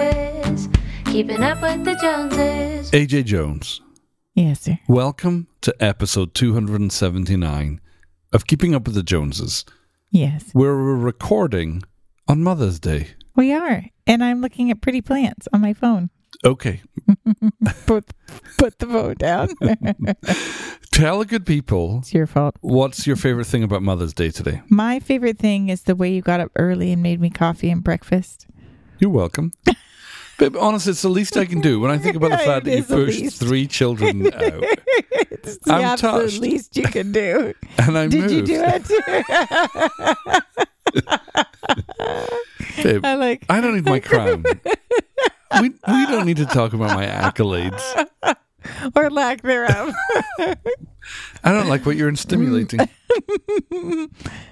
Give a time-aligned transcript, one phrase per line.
[0.00, 0.68] is
[1.06, 2.90] keeping up with the Joneses.
[2.92, 3.80] AJ Jones,
[4.34, 4.78] Yes, sir.
[4.88, 7.80] welcome to episode 279
[8.32, 9.64] of Keeping Up with the Joneses,
[10.10, 11.82] Yes, where we're recording
[12.26, 13.08] on Mother's Day.
[13.36, 13.84] we are.
[14.06, 16.10] And I'm looking at pretty plants on my phone.
[16.44, 16.80] Okay,
[17.86, 18.06] Put
[18.56, 19.48] put the phone down.
[20.90, 22.56] tell the good people it's your fault.
[22.62, 24.62] what's your favorite thing about Mother's Day today.
[24.70, 27.84] My favorite thing is the way you got up early and made me coffee and
[27.84, 28.46] breakfast.
[28.98, 29.52] You're welcome.
[30.40, 32.74] But honestly, it's the least I can do when I think about the fact that
[32.74, 34.64] you pushed three children out
[35.30, 36.40] it's the I'm touched.
[36.40, 37.52] least you can do.
[37.78, 38.32] and I Did moved.
[38.32, 38.88] you do it?
[42.82, 43.44] Babe, I like.
[43.50, 44.44] I don't need my crown.
[45.60, 47.82] we, we don't need to talk about my accolades.
[48.96, 49.94] or lack thereof.
[51.42, 52.80] I don't like what you're stimulating.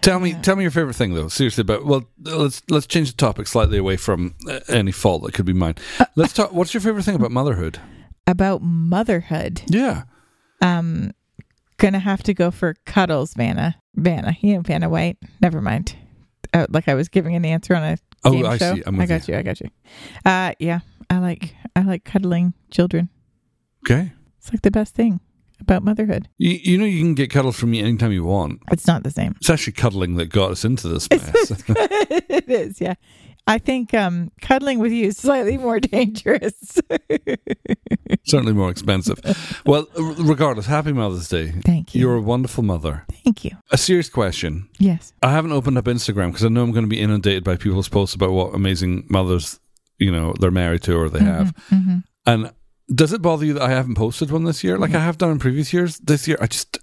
[0.00, 1.28] tell me, tell me your favorite thing though.
[1.28, 5.34] Seriously, but well, let's let's change the topic slightly away from uh, any fault that
[5.34, 5.74] could be mine.
[6.16, 6.52] Let's talk.
[6.52, 7.78] What's your favorite thing about motherhood?
[8.26, 9.62] About motherhood.
[9.68, 10.02] Yeah,
[10.60, 11.12] Um,
[11.78, 13.76] gonna have to go for cuddles, Vanna.
[13.94, 15.18] Vanna, you know Vanna White.
[15.40, 15.96] Never mind.
[16.52, 18.74] Uh, like I was giving an answer on a Oh, I show.
[18.74, 18.82] see.
[18.86, 19.36] I'm I got you.
[19.36, 19.68] I got you.
[20.24, 23.08] Uh, yeah, I like I like cuddling children.
[23.84, 24.12] Okay.
[24.38, 25.20] It's like the best thing
[25.60, 26.28] about motherhood.
[26.38, 28.60] You, you know you can get cuddles from me anytime you want.
[28.70, 29.34] It's not the same.
[29.40, 31.50] It's actually cuddling that got us into this mess.
[31.68, 32.94] it is, yeah.
[33.46, 36.78] I think um, cuddling with you is slightly more dangerous.
[38.26, 39.18] Certainly more expensive.
[39.64, 41.52] Well, regardless, happy Mother's Day.
[41.64, 42.02] Thank you.
[42.02, 43.06] You're a wonderful mother.
[43.24, 43.52] Thank you.
[43.70, 44.68] A serious question.
[44.78, 45.14] Yes.
[45.22, 47.88] I haven't opened up Instagram because I know I'm going to be inundated by people's
[47.88, 49.58] posts about what amazing mothers,
[49.96, 51.54] you know, they're married to or they have.
[51.70, 52.52] hmm And
[52.94, 55.02] does it bother you that I haven't posted one this year, like I mm-hmm.
[55.02, 55.98] have done in previous years?
[55.98, 56.78] This year, I just,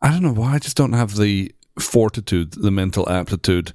[0.00, 0.54] I don't know why.
[0.54, 3.72] I just don't have the fortitude, the mental aptitude.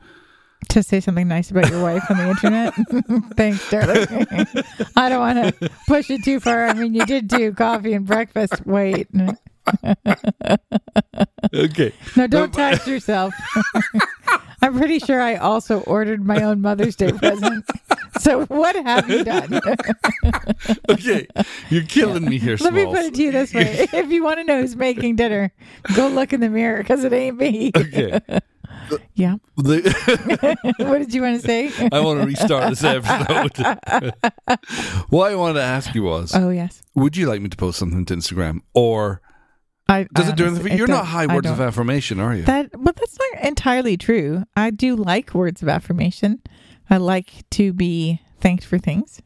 [0.69, 2.73] To say something nice about your wife on the internet.
[3.38, 4.07] Thanks, darling.
[4.95, 6.67] I don't want to push it too far.
[6.67, 8.66] I mean, you did do coffee and breakfast.
[8.66, 9.13] Wait.
[9.13, 9.35] No,
[11.53, 11.94] Okay.
[12.29, 13.33] don't tax yourself.
[14.61, 17.66] I'm pretty sure I also ordered my own Mother's Day present.
[18.19, 19.59] So what have you done?
[20.89, 21.27] Okay.
[21.69, 24.39] You're killing me here, Let me put it to you this way: If you want
[24.39, 25.51] to know who's making dinner,
[25.95, 27.71] go look in the mirror because it ain't me.
[27.75, 28.19] Okay.
[29.15, 29.38] Yeah.
[29.55, 29.65] What
[30.99, 31.71] did you want to say?
[31.91, 33.57] I want to restart this episode.
[35.09, 36.83] what I wanted to ask you was Oh yes.
[36.94, 38.59] would you like me to post something to Instagram?
[38.75, 39.21] Or
[39.88, 40.78] I does I it do anything for you?
[40.78, 42.44] You're don't- high words of affirmation, are you?
[42.44, 44.44] That, but that's not entirely true.
[44.56, 46.41] I do like words of affirmation.
[46.90, 49.22] I like to be thanked for things,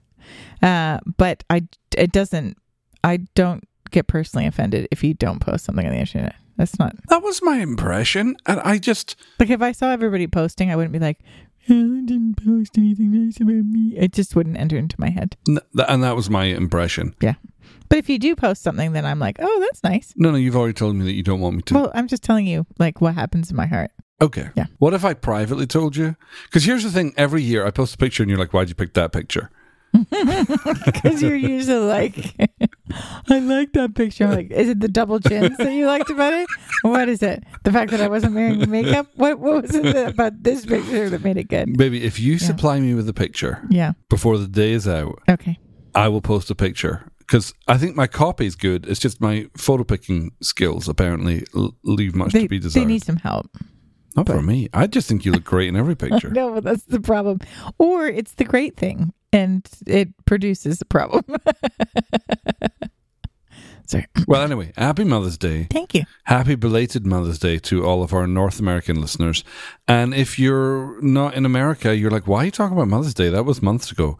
[0.61, 1.63] uh, but I
[1.97, 2.57] it doesn't.
[3.03, 6.35] I don't get personally offended if you don't post something on the internet.
[6.57, 8.35] That's not that was my impression.
[8.45, 11.19] And I just, like if I saw everybody posting, I wouldn't be like,
[11.65, 13.93] Helen didn't post anything nice about me.
[13.95, 15.37] It just wouldn't enter into my head.
[15.47, 17.15] and that was my impression.
[17.89, 20.13] But if you do post something, then I'm like, oh, that's nice.
[20.15, 21.73] No, no, you've already told me that you don't want me to.
[21.73, 23.91] Well, I'm just telling you like what happens in my heart.
[24.21, 24.49] okay.
[24.55, 24.65] Yeah.
[24.79, 26.15] What if I privately told you?
[26.45, 28.75] Because here's the thing every year I post a picture and you're like, why'd you
[28.75, 29.49] pick that picture?
[30.85, 32.35] Because you're usually like,
[33.29, 34.25] I like that picture.
[34.25, 36.47] I'm like, is it the double chins that you liked about it?
[36.83, 37.43] What is it?
[37.63, 39.07] The fact that I wasn't wearing makeup?
[39.15, 41.77] What What was it about this picture that made it good?
[41.77, 43.93] Baby, if you supply me with a picture Yeah.
[44.09, 45.57] before the day is out, Okay.
[45.95, 47.03] I will post a picture.
[47.29, 48.87] Because I think my copy is good.
[48.87, 51.45] It's just my photo picking skills apparently
[51.83, 52.81] leave much They, to be desired.
[52.81, 53.55] they need some help.
[54.15, 54.67] Not for me.
[54.73, 56.31] I just think you look great in every picture.
[56.31, 57.41] No, but that's the problem.
[57.77, 61.23] Or it's the great thing and it produces the problem.
[63.85, 64.07] Sorry.
[64.27, 65.67] Well, anyway, happy Mother's Day.
[65.69, 66.05] Thank you.
[66.23, 69.43] Happy belated Mother's Day to all of our North American listeners.
[69.87, 73.29] And if you're not in America, you're like, why are you talking about Mother's Day?
[73.29, 74.17] That was months ago.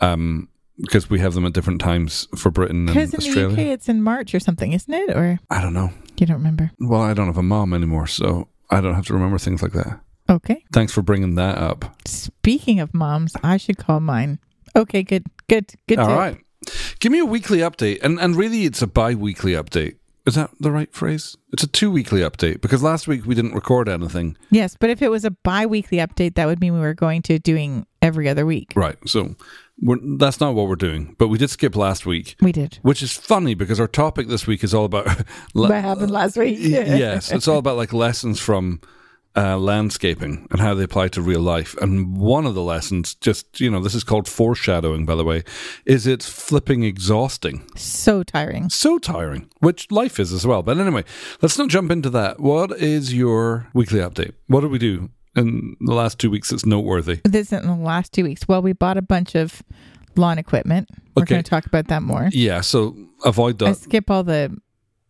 [0.00, 0.48] Um,
[0.78, 3.56] because we have them at different times for Britain and Because in Australia.
[3.56, 5.10] the UK it's in March or something, isn't it?
[5.16, 5.90] Or I don't know.
[6.18, 6.70] you don't remember?
[6.78, 9.72] Well, I don't have a mom anymore, so I don't have to remember things like
[9.72, 10.00] that.
[10.28, 10.64] Okay.
[10.72, 11.96] Thanks for bringing that up.
[12.06, 14.38] Speaking of moms, I should call mine.
[14.74, 15.98] Okay, good, good, good.
[15.98, 16.16] All tip.
[16.16, 16.38] right.
[16.98, 18.02] Give me a weekly update.
[18.02, 19.96] And and really it's a bi weekly update.
[20.26, 21.36] Is that the right phrase?
[21.52, 24.36] It's a two weekly update because last week we didn't record anything.
[24.50, 27.38] Yes, but if it was a bi-weekly update, that would mean we were going to
[27.38, 28.72] doing every other week.
[28.74, 28.96] Right.
[29.06, 29.36] So
[29.80, 31.14] we're, that's not what we're doing.
[31.18, 32.78] But we did skip last week, We did.
[32.82, 35.06] which is funny because our topic this week is all about.
[35.54, 36.58] le- What happened last week?
[36.60, 38.80] yes, it's all about like lessons from
[39.36, 41.76] uh, landscaping and how they apply to real life.
[41.82, 45.44] And one of the lessons, just you know, this is called foreshadowing, by the way,
[45.84, 47.68] is it's flipping exhausting.
[47.76, 48.70] So tiring.
[48.70, 50.62] So tiring, which life is as well.
[50.62, 51.04] But anyway,
[51.42, 52.40] let's not jump into that.
[52.40, 54.32] What is your weekly update?
[54.46, 57.20] What did we do in the last two weeks that's noteworthy?
[57.24, 58.48] This in the last two weeks.
[58.48, 59.62] Well, we bought a bunch of
[60.16, 60.88] lawn equipment.
[61.14, 61.34] We're Okay.
[61.34, 62.28] going to talk about that more.
[62.32, 63.76] Yeah, so avoid I that.
[63.78, 64.56] skip all the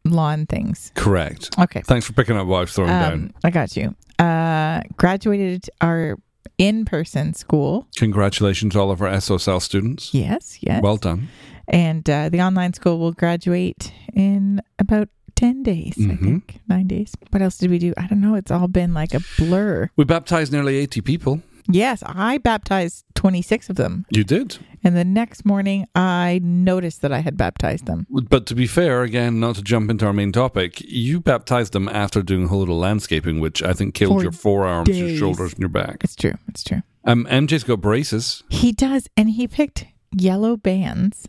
[0.04, 0.92] lawn things.
[0.94, 1.50] Correct.
[1.58, 1.82] Okay.
[1.82, 3.12] Thanks for picking up what I was throwing down.
[3.12, 3.94] Um, I got you.
[4.18, 6.16] Uh, graduated our
[6.58, 7.86] in-person school.
[7.96, 10.14] Congratulations, to all of our SOSL students.
[10.14, 10.82] Yes, yes.
[10.82, 11.28] Well done.
[11.68, 16.20] and uh, the online school will graduate in about 10 days, I Mhm.
[16.24, 16.60] think.
[16.68, 17.12] Nine days.
[17.30, 17.92] What else did we do?
[17.96, 18.34] I don't know.
[18.34, 19.90] It's all been like a blur.
[19.96, 21.42] We baptized nearly 80 people.
[21.68, 24.06] Yes, I baptized 26 of them.
[24.10, 24.58] You did.
[24.84, 28.06] And the next morning, I noticed that I had baptized them.
[28.08, 31.88] But to be fair, again, not to jump into our main topic, you baptized them
[31.88, 35.52] after doing a whole little landscaping, which I think killed For your forearms, your shoulders,
[35.54, 35.98] and your back.
[36.04, 36.34] It's true.
[36.48, 36.82] It's true.
[37.04, 38.44] Um, MJ's got braces.
[38.48, 39.08] He does.
[39.16, 39.86] And he picked
[40.16, 41.26] yellow bands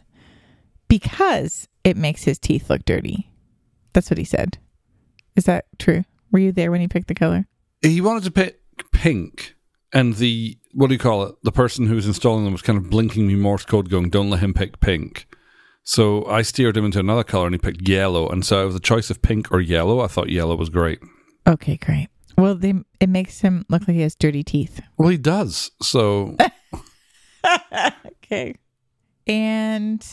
[0.88, 3.32] because it makes his teeth look dirty.
[3.94, 4.58] That's what he said.
[5.36, 6.04] Is that true?
[6.32, 7.48] Were you there when he picked the color?
[7.82, 8.60] He wanted to pick
[8.92, 9.56] pink,
[9.94, 11.36] and the what do you call it?
[11.44, 14.30] The person who was installing them was kind of blinking me Morse code, going, "Don't
[14.30, 15.28] let him pick pink."
[15.84, 18.28] So I steered him into another color, and he picked yellow.
[18.28, 20.02] And so it was a choice of pink or yellow.
[20.02, 21.00] I thought yellow was great.
[21.48, 22.10] Okay, great.
[22.38, 24.82] Well, they, it makes him look like he has dirty teeth.
[24.98, 25.72] Well, he does.
[25.82, 26.36] So
[28.24, 28.56] okay.
[29.26, 30.06] And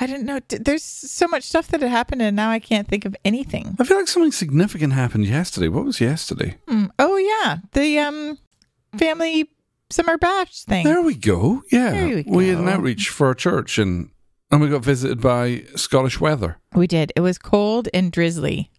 [0.00, 0.40] I didn't know.
[0.48, 3.76] There's so much stuff that had happened, and now I can't think of anything.
[3.78, 5.68] I feel like something significant happened yesterday.
[5.68, 6.58] What was yesterday?
[6.68, 6.86] Hmm.
[6.98, 8.38] Oh yeah, the um
[8.96, 9.50] family
[9.90, 10.84] summer bash thing.
[10.84, 11.62] There we go.
[11.70, 14.10] Yeah, There we had an outreach for a church, and
[14.50, 16.58] and we got visited by Scottish weather.
[16.74, 17.12] We did.
[17.16, 18.70] It was cold and drizzly,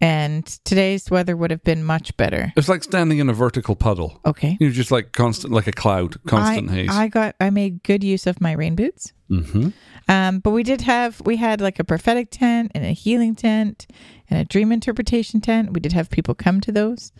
[0.00, 2.52] and today's weather would have been much better.
[2.56, 4.20] It's like standing in a vertical puddle.
[4.24, 4.56] Okay.
[4.60, 6.90] You're just like constant, like a cloud, constant I, haze.
[6.90, 7.34] I got.
[7.40, 9.12] I made good use of my rain boots.
[9.30, 9.68] Mm-hmm.
[10.08, 13.86] Um, but we did have we had like a prophetic tent and a healing tent
[14.30, 15.72] and a dream interpretation tent.
[15.72, 17.12] We did have people come to those.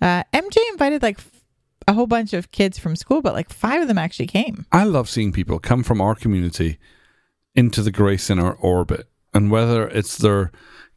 [0.00, 1.44] Uh, MJ invited like f-
[1.86, 4.66] a whole bunch of kids from school, but like five of them actually came.
[4.72, 6.78] I love seeing people come from our community
[7.54, 10.50] into the Grace in our orbit, and whether it's their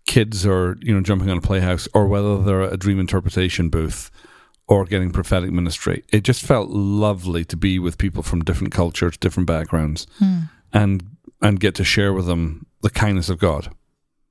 [0.07, 3.69] kids or you know jumping on a playhouse, or whether they're at a dream interpretation
[3.69, 4.09] booth
[4.67, 9.15] or getting prophetic ministry, it just felt lovely to be with people from different cultures,
[9.15, 10.07] different backgrounds,
[10.73, 11.03] and
[11.41, 13.69] and get to share with them the kindness of God.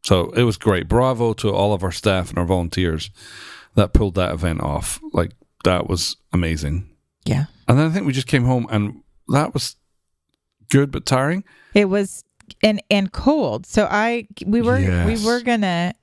[0.04, 0.88] So it was great.
[0.88, 3.10] Bravo to all of our staff and our volunteers
[3.74, 5.00] that pulled that event off.
[5.12, 5.32] Like
[5.64, 6.88] that was amazing.
[7.24, 9.76] Yeah, And then I think we just came home and that was
[10.70, 11.42] good but tiring.
[11.72, 12.22] it was
[12.62, 13.64] and and cold.
[13.66, 15.06] So I we were Yes.
[15.06, 15.94] we were gonna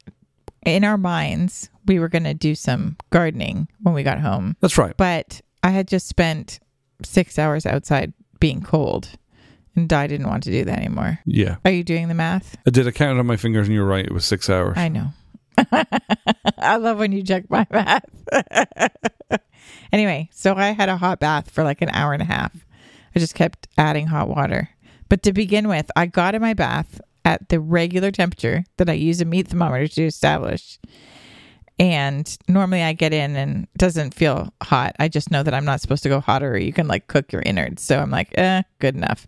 [0.65, 4.95] in our minds we were gonna do some gardening when we got home, That's right.
[4.97, 6.59] but I had just spent
[7.03, 9.09] six hours outside being cold,
[9.75, 11.19] and I didn't want to do that anymore.
[11.25, 11.57] Yeah.
[11.63, 12.57] Are you doing the math?
[12.67, 12.87] I did.
[12.87, 14.05] I counted on my fingers and you're right.
[14.05, 14.77] It was six hours.
[14.77, 15.07] I know.
[16.57, 18.05] I love when you check my math.
[19.91, 22.65] anyway, so I had a hot bath for like an hour and a half.
[23.15, 24.69] I just kept adding hot water.
[25.09, 28.93] But to begin with, I got in my bath at the regular temperature that I
[28.93, 30.79] use a meat thermometer to establish.
[31.79, 34.95] And normally I get in and it doesn't feel hot.
[34.99, 37.31] I just know that I'm not supposed to go hotter or you can like cook
[37.31, 37.81] your innards.
[37.81, 39.27] So I'm like, eh, good enough.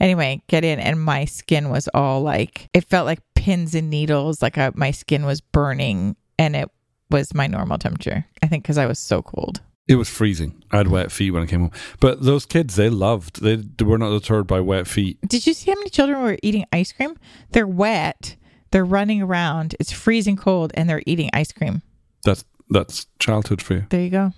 [0.00, 4.42] Anyway, get in and my skin was all like, it felt like pins and needles.
[4.42, 6.70] Like I, my skin was burning and it
[7.10, 8.24] was my normal temperature.
[8.42, 9.60] I think because I was so cold.
[9.88, 10.62] It was freezing.
[10.70, 11.72] I had wet feet when I came home.
[11.98, 13.42] But those kids, they loved.
[13.42, 15.18] They, they were not deterred by wet feet.
[15.26, 17.18] Did you see how many children were eating ice cream?
[17.50, 18.36] They're wet.
[18.70, 19.74] They're running around.
[19.80, 21.82] It's freezing cold and they're eating ice cream.
[22.24, 23.86] That's that's childhood for you.
[23.90, 24.32] There you go.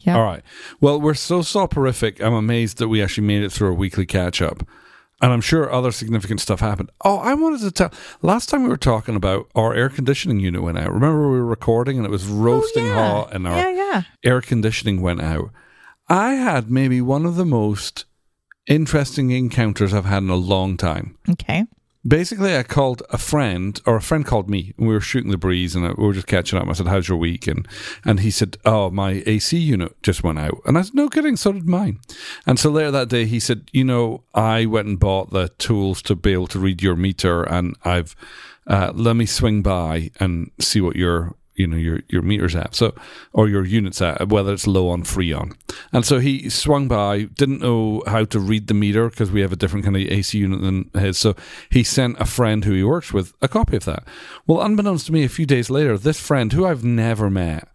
[0.00, 0.16] Yeah.
[0.16, 0.42] All right.
[0.80, 2.20] Well, we're so soporific.
[2.20, 4.66] I'm amazed that we actually made it through a weekly catch up.
[5.24, 6.90] And I'm sure other significant stuff happened.
[7.02, 7.90] Oh, I wanted to tell.
[8.20, 10.92] Last time we were talking about our air conditioning unit went out.
[10.92, 13.08] Remember we were recording and it was oh, roasting Oh, yeah.
[13.10, 14.02] hot and our Yeah, yeah.
[14.22, 15.48] air conditioning went out.
[16.10, 18.04] I had maybe one of the most
[18.66, 21.16] interesting encounters I've had in a long time.
[21.30, 21.64] Okay.
[22.06, 25.38] Basically, I called a friend, or a friend called me, and we were shooting the
[25.38, 26.68] breeze, and we were just catching up.
[26.68, 27.66] I said, "How's your week?" and
[28.04, 31.36] and he said, "Oh, my AC unit just went out," and I said, "No kidding,
[31.36, 32.00] so did mine."
[32.46, 36.02] And so later that day, he said, "You know, I went and bought the tools
[36.02, 38.14] to be able to read your meter, and I've
[38.66, 42.74] uh, let me swing by and see what your you know your your meters at
[42.74, 42.94] so
[43.32, 45.56] or your units at whether it's low on freon
[45.92, 49.52] and so he swung by didn't know how to read the meter because we have
[49.52, 51.34] a different kind of ac unit than his so
[51.70, 54.04] he sent a friend who he works with a copy of that
[54.46, 57.68] well unbeknownst to me a few days later this friend who i've never met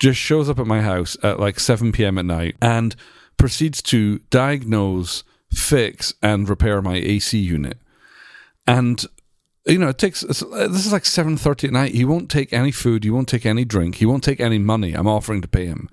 [0.00, 2.18] just shows up at my house at like 7 p.m.
[2.18, 2.96] at night and
[3.36, 5.22] proceeds to diagnose,
[5.52, 7.78] fix, and repair my AC unit.
[8.66, 9.04] And
[9.66, 11.94] you know, it takes uh, this is like seven thirty at night.
[11.94, 13.04] He won't take any food.
[13.04, 13.96] He won't take any drink.
[13.96, 14.94] He won't take any money.
[14.94, 15.90] I'm offering to pay him,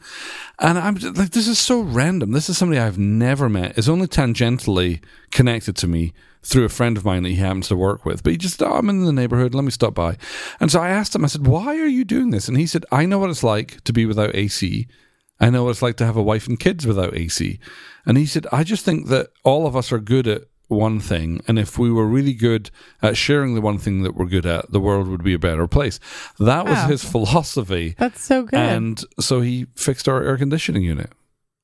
[0.59, 2.31] and I'm like, this is so random.
[2.31, 3.77] This is somebody I've never met.
[3.77, 7.75] Is only tangentially connected to me through a friend of mine that he happens to
[7.75, 8.23] work with.
[8.23, 9.53] But he just, oh, I'm in the neighborhood.
[9.53, 10.17] Let me stop by.
[10.61, 11.25] And so I asked him.
[11.25, 13.83] I said, "Why are you doing this?" And he said, "I know what it's like
[13.83, 14.87] to be without AC.
[15.39, 17.59] I know what it's like to have a wife and kids without AC."
[18.05, 21.41] And he said, "I just think that all of us are good at." One thing,
[21.47, 22.69] and if we were really good
[23.01, 25.67] at sharing the one thing that we're good at, the world would be a better
[25.67, 25.99] place.
[26.39, 26.87] That was Wow.
[26.87, 27.95] his philosophy.
[27.97, 28.59] That's so good.
[28.59, 31.11] And so he fixed our air conditioning unit.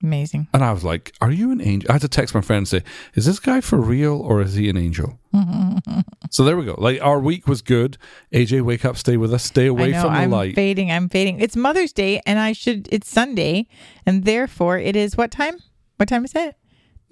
[0.01, 0.50] Amazing.
[0.53, 1.89] And I was like, Are you an angel?
[1.89, 2.83] I had to text my friend and say,
[3.15, 5.17] Is this guy for real or is he an angel?
[6.29, 6.75] so there we go.
[6.77, 7.98] Like our week was good.
[8.33, 10.50] AJ, wake up, stay with us, stay away know from the light.
[10.50, 10.91] I'm fading.
[10.91, 11.39] I'm fading.
[11.39, 12.89] It's Mother's Day, and I should.
[12.91, 13.67] It's Sunday,
[14.05, 15.57] and therefore it is what time?
[15.98, 16.55] What time is it?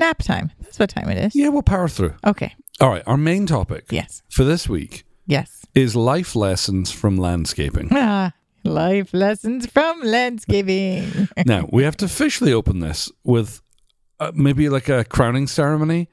[0.02, 0.52] Nap time.
[0.62, 1.36] That's what time it is.
[1.36, 2.16] yeah, we'll power through.
[2.26, 2.54] Okay.
[2.80, 3.04] All right.
[3.06, 4.24] Our main topic Yes.
[4.30, 5.64] for this week Yes.
[5.76, 7.90] is life lessons from landscaping.
[7.94, 11.30] Ah, life lessons from landscaping.
[11.46, 13.62] now, we have to officially open this with
[14.20, 16.10] uh, maybe like a crowning ceremony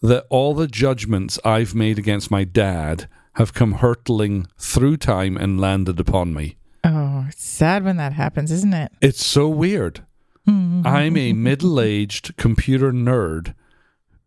[0.00, 5.60] that all the judgments I've made against my dad have come hurtling through time and
[5.60, 6.56] landed upon me.
[6.84, 8.92] oh, it's sad when that happens, isn't it?
[9.02, 10.04] It's so weird.
[10.48, 10.86] Mm-hmm.
[10.86, 13.54] I'm a middle aged computer nerd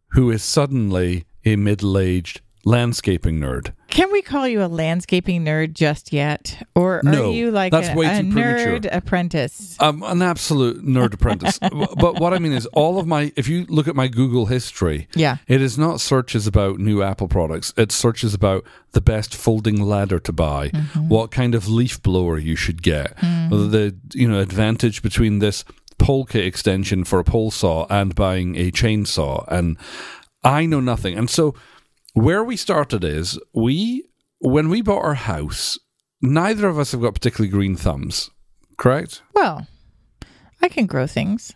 [0.09, 3.73] who is suddenly a middle aged landscaping nerd.
[3.89, 7.89] Can we call you a landscaping nerd just yet, or are No, you like that's
[7.89, 8.79] a, way a too premature.
[8.79, 9.75] nerd apprentice?
[9.79, 11.59] I'm an absolute nerd apprentice.
[11.99, 15.07] but what I mean is, all of my, if you look at my Google history,
[15.15, 15.37] Yeah.
[15.47, 17.73] it is not searches about new Apple products.
[17.75, 21.09] It searches about the best folding ladder to buy, mm-hmm.
[21.09, 23.71] what kind of leaf blower you should get, mm-hmm.
[23.71, 25.65] the you know advantage between this
[26.01, 29.45] polka extension for a pole saw and buying a chainsaw.
[29.47, 29.77] And
[30.43, 31.17] I know nothing.
[31.17, 31.53] And so
[32.13, 34.05] where we started is we
[34.39, 35.77] when we bought our house,
[36.21, 38.31] neither of us have got particularly green thumbs.
[38.77, 39.21] Correct?
[39.35, 39.67] Well,
[40.61, 41.53] I can grow things.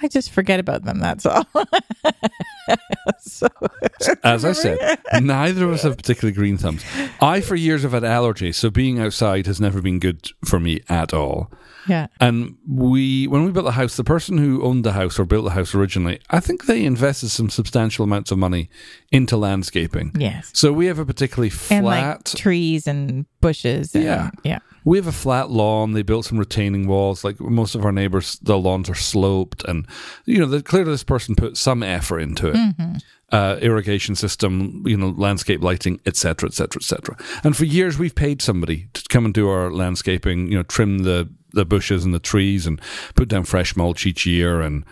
[0.00, 0.98] I just forget about them.
[0.98, 1.46] That's all.
[3.20, 3.48] so,
[4.24, 6.84] As I said, neither of us have particularly green thumbs.
[7.20, 10.80] I, for years, have had allergies, so being outside has never been good for me
[10.88, 11.50] at all.
[11.88, 12.06] Yeah.
[12.20, 15.44] And we, when we built the house, the person who owned the house or built
[15.44, 18.68] the house originally, I think they invested some substantial amounts of money
[19.10, 20.12] into landscaping.
[20.18, 20.50] Yes.
[20.54, 22.24] So we have a particularly And like flat.
[22.36, 23.94] trees and bushes.
[23.94, 24.30] And, Yeah.
[24.44, 24.58] Yeah.
[24.84, 25.92] we have a flat lawn.
[25.92, 27.24] They built some retaining walls.
[27.24, 29.86] Like most of our neighbors, the lawns are sloped, and
[30.24, 33.02] you know, the, clearly this person put some effort into it.
[33.30, 37.16] Uh, irrigation system, you know, landscape lighting, etc., etc., etc.
[37.42, 40.48] And for years, we've paid somebody to come and do our landscaping.
[40.48, 42.80] You know, trim the the bushes and the trees, and
[43.14, 44.84] put down fresh mulch each year, and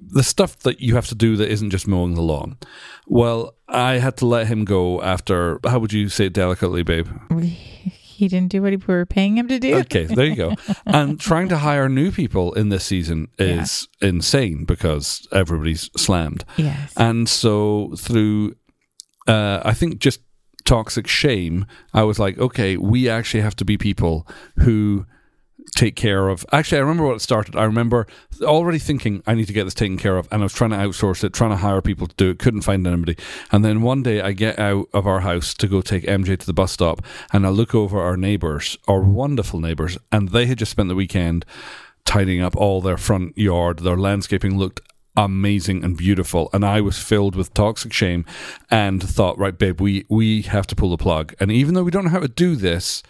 [0.00, 2.56] the stuff that you have to do that isn't just mowing the lawn.
[3.06, 5.60] Well, I had to let him go after.
[5.64, 7.08] How would you say it delicately, babe?
[8.18, 9.76] He didn't do what we were paying him to do.
[9.76, 10.54] Okay, there you go.
[10.86, 16.44] and trying to hire new people in this season is insane because everybody's slammed.
[16.56, 16.92] Yes.
[16.96, 18.56] And so through,
[19.28, 20.18] uh, I think just
[20.64, 25.06] toxic shame, I was like, okay, we actually have to be people who
[25.78, 26.44] take care of.
[26.50, 27.54] Actually, I remember what it started.
[27.54, 28.08] I remember
[28.42, 30.76] already thinking I need to get this taken care of, and I was trying to
[30.76, 32.40] outsource it, trying to hire people to do it.
[32.40, 33.16] Couldn't find anybody.
[33.52, 36.46] And then one day, I get out of our house to go take MJ to
[36.46, 40.58] the bus stop, and I look over our neighbors, our wonderful neighbors, and they had
[40.58, 41.44] just spent the weekend
[42.04, 43.78] tidying up all their front yard.
[43.78, 44.80] Their landscaping looked
[45.16, 48.24] amazing and beautiful and I was filled with toxic shame
[48.70, 51.90] and thought right babe we we have to pull the plug and even though we
[51.90, 53.02] don't know how to do this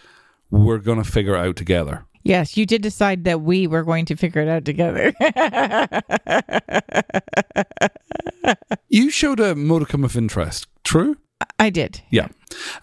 [0.49, 4.05] we're going to figure it out together Yes, you did decide that we were going
[4.05, 5.13] to figure it out together.
[8.89, 11.17] you showed a modicum of interest true
[11.57, 12.01] I did.
[12.09, 12.27] yeah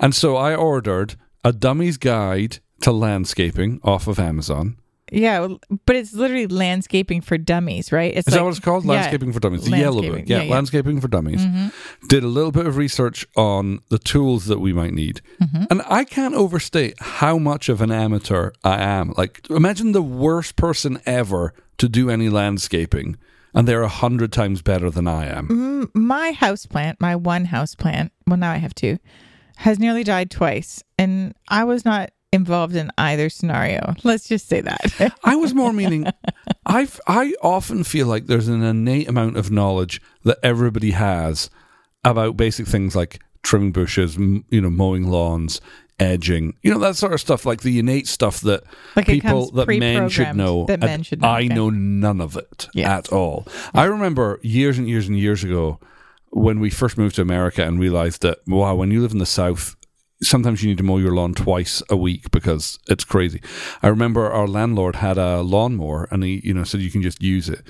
[0.00, 4.76] and so I ordered a dummy's guide to landscaping off of Amazon
[5.12, 5.48] Yeah,
[5.84, 8.12] but it's literally landscaping for dummies, right?
[8.14, 8.84] It's Is like, that what it's called?
[8.84, 9.64] yeah, Landscaping for Dummies.
[9.64, 10.22] The yellow book.
[10.26, 10.52] Yeah, Yeah, yeah.
[10.52, 11.44] Landscaping for Dummies.
[12.08, 15.20] Did a little bit of research on the tools that we might need.
[15.40, 15.64] Mm-hmm.
[15.70, 19.14] And I can't overstate how much of an amateur I am.
[19.16, 23.16] Like, imagine the worst person ever to do any landscaping,
[23.54, 25.90] and they're a hundred times better than I am.
[25.94, 28.98] My house plant, my one house plant, well now I have two,
[29.58, 33.94] has nearly died twice, and I was not involved in either scenario.
[34.04, 35.12] Let's just say that.
[35.24, 36.06] I was more meaning,
[36.64, 41.50] I I often feel like there's an innate amount of knowledge that everybody has
[42.04, 45.60] about basic things like trimming bushes, m- you know, mowing lawns,
[45.98, 48.62] edging, you know, that sort of stuff, like the innate stuff that
[48.94, 50.66] Like people that men should know.
[50.66, 51.48] that men should know, I okay.
[51.48, 53.46] know none of it at all.
[53.74, 55.78] I remember years and years and years ago
[56.30, 59.26] when we first moved to America and realized that wow, when you live in the
[59.26, 59.75] South,
[60.22, 63.40] sometimes you need to mow your lawn twice a week because it's crazy.
[63.82, 67.22] I remember our landlord had a lawnmower and he, you know, said you can just
[67.22, 67.62] use it.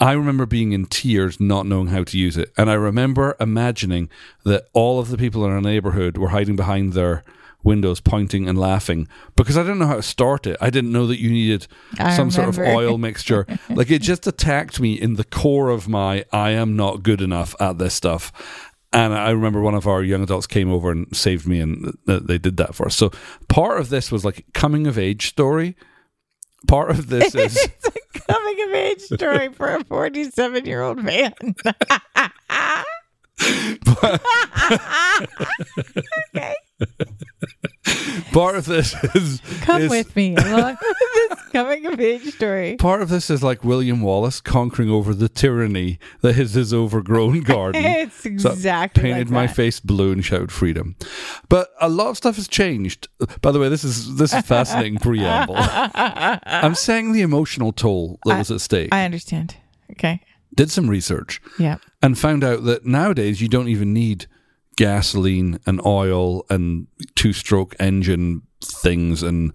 [0.00, 2.52] I remember being in tears, not knowing how to use it.
[2.56, 4.08] And I remember imagining
[4.44, 7.24] that all of the people in our neighborhood were hiding behind their
[7.64, 10.56] windows, pointing and laughing because I didn't know how to start it.
[10.60, 11.66] I didn't know that you needed
[11.98, 13.46] I some sort of oil mixture.
[13.70, 17.56] like it just attacked me in the core of my I am not good enough
[17.60, 18.32] at this stuff.
[18.92, 22.22] And I remember one of our young adults came over and saved me, and th-
[22.22, 22.96] they did that for us.
[22.96, 23.10] So
[23.48, 25.76] part of this was like coming of age story.
[26.66, 31.02] Part of this is it's a coming of age story for a 47 year old
[31.02, 31.34] man.
[36.34, 36.54] okay.
[38.38, 42.76] Part of this is Come is- with me this coming of age story.
[42.76, 47.40] Part of this is like William Wallace conquering over the tyranny that is his overgrown
[47.54, 47.84] garden.
[47.84, 50.96] It's So exactly painted like my face blue and shouted freedom.
[51.48, 53.08] But a lot of stuff has changed.
[53.40, 55.54] By the way, this is this is fascinating preamble.
[55.58, 58.88] I'm saying the emotional toll that was at stake.
[58.92, 59.56] I understand.
[59.92, 60.20] Okay.
[60.54, 61.76] Did some research Yeah.
[62.02, 64.26] and found out that nowadays you don't even need
[64.78, 69.52] gasoline and oil and two-stroke engine things and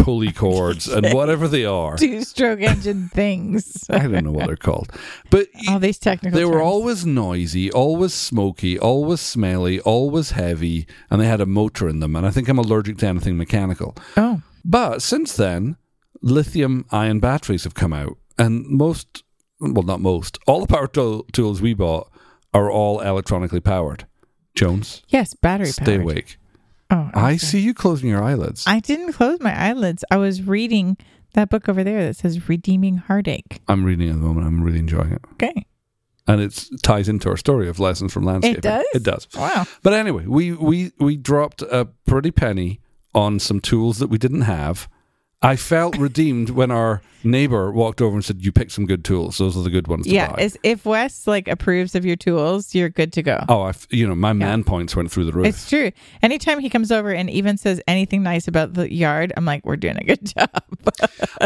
[0.00, 1.96] pulley cords and whatever they are.
[1.96, 3.88] Two stroke engine things.
[3.88, 4.90] I don't know what they're called,
[5.30, 11.20] but All these technical they were always noisy, always smoky, always smelly, always heavy, and
[11.20, 12.16] they had a motor in them.
[12.16, 13.96] And I think I'm allergic to anything mechanical.
[14.16, 14.42] Oh.
[14.64, 15.76] But since then,
[16.22, 19.22] lithium ion batteries have come out, and most,
[19.60, 22.10] well, not most, all the power tool tools we bought
[22.52, 24.06] are all electronically powered.
[24.54, 26.00] Jones, Yes, battery stay powered.
[26.02, 26.36] awake.
[26.90, 27.38] Oh, I okay.
[27.38, 28.64] see you closing your eyelids.
[28.66, 30.04] I didn't close my eyelids.
[30.10, 30.96] I was reading
[31.34, 33.60] that book over there that says Redeeming Heartache.
[33.68, 34.46] I'm reading it at the moment.
[34.46, 35.22] I'm really enjoying it.
[35.34, 35.66] Okay.
[36.26, 38.58] And it ties into our story of lessons from landscaping.
[38.58, 38.84] It does?
[38.94, 39.28] It does.
[39.36, 39.66] Wow.
[39.82, 42.80] But anyway, we we we dropped a pretty penny
[43.14, 44.88] on some tools that we didn't have.
[45.42, 49.38] I felt redeemed when our neighbor walked over and said, "You picked some good tools.
[49.38, 50.32] Those are the good ones to Yeah.
[50.32, 53.44] buy." If Wes like approves of your tools, you're good to go.
[53.48, 55.46] oh, I f- you know, my man points went through the roof.
[55.46, 55.90] It's true.
[56.22, 59.76] Anytime he comes over and even says anything nice about the yard, I'm like, we're
[59.76, 60.50] doing a good job.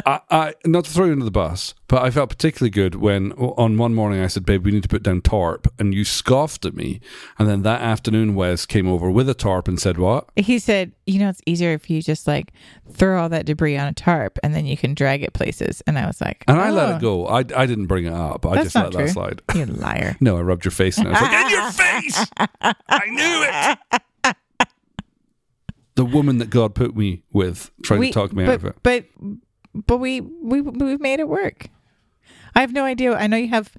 [0.06, 3.32] I, I not to throw you under the bus, but I felt particularly good when
[3.32, 6.64] on one morning I said, "Babe, we need to put down tarp," and you scoffed
[6.64, 7.00] at me.
[7.38, 10.92] And then that afternoon, Wes came over with a tarp and said, "What?" he said,
[11.06, 12.52] you know, it's easier if you just like
[12.90, 15.63] throw all that debris on a tarp and then you can drag it places.
[15.86, 17.26] And I was like, And I let "Oh, it go.
[17.26, 18.44] I, I didn't bring it up.
[18.46, 19.08] I That's just let not that true.
[19.08, 19.42] slide.
[19.54, 20.16] You liar.
[20.20, 22.26] No, I rubbed your face and I was like, in your face!
[22.88, 24.36] I knew it!
[25.96, 28.76] The woman that God put me with trying to talk me but, out of it.
[28.82, 29.04] But
[29.86, 31.68] but we we we've made it work.
[32.54, 33.14] I have no idea.
[33.14, 33.72] I know you have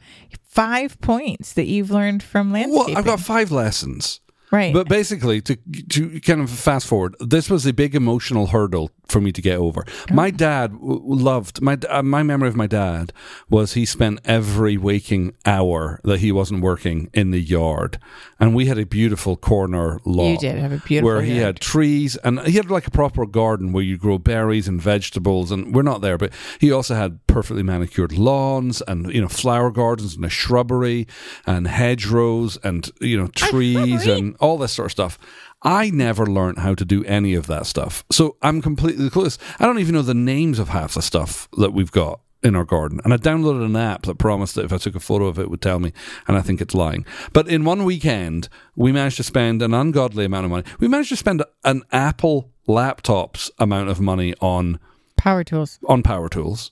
[0.48, 2.94] five points that you've learned from landscaping.
[2.94, 4.22] Well, I've got five lessons.
[4.52, 4.74] Right.
[4.74, 5.56] But basically, to
[5.90, 9.58] to kind of fast forward, this was a big emotional hurdle for me to get
[9.58, 9.86] over.
[10.12, 13.14] My dad w- loved my uh, my memory of my dad
[13.50, 18.00] was he spent every waking hour that he wasn't working in the yard,
[18.40, 20.32] and we had a beautiful corner lot.
[20.32, 23.26] You did have a beautiful where he had trees and he had like a proper
[23.26, 25.52] garden where you grow berries and vegetables.
[25.52, 29.70] And we're not there, but he also had perfectly manicured lawns and you know flower
[29.70, 31.06] gardens and a shrubbery
[31.46, 35.20] and hedgerows and you know trees and all this sort of stuff.
[35.62, 38.06] I never learned how to do any of that stuff.
[38.10, 39.38] So I'm completely clueless.
[39.60, 42.64] I don't even know the names of half the stuff that we've got in our
[42.64, 43.02] garden.
[43.04, 45.44] And I downloaded an app that promised that if I took a photo of it,
[45.44, 45.92] it would tell me.
[46.30, 47.06] And I think it's lying.
[47.34, 50.64] But in one weekend, we managed to spend an ungodly amount of money.
[50.80, 54.80] We managed to spend an Apple laptop's amount of money on
[55.18, 55.80] Power tools.
[55.88, 56.72] on power tools.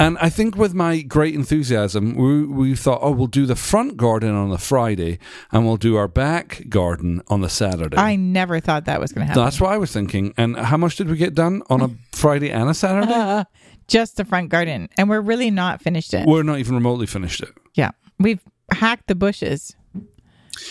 [0.00, 3.98] And I think with my great enthusiasm, we, we thought, oh, we'll do the front
[3.98, 5.18] garden on the Friday
[5.52, 7.98] and we'll do our back garden on the Saturday.
[7.98, 9.44] I never thought that was going to happen.
[9.44, 10.32] That's what I was thinking.
[10.38, 13.12] And how much did we get done on a Friday and a Saturday?
[13.12, 13.44] Uh,
[13.88, 16.26] just the front garden, and we're really not finished it.
[16.26, 17.50] We're not even remotely finished it.
[17.74, 18.40] Yeah, we've
[18.72, 19.76] hacked the bushes.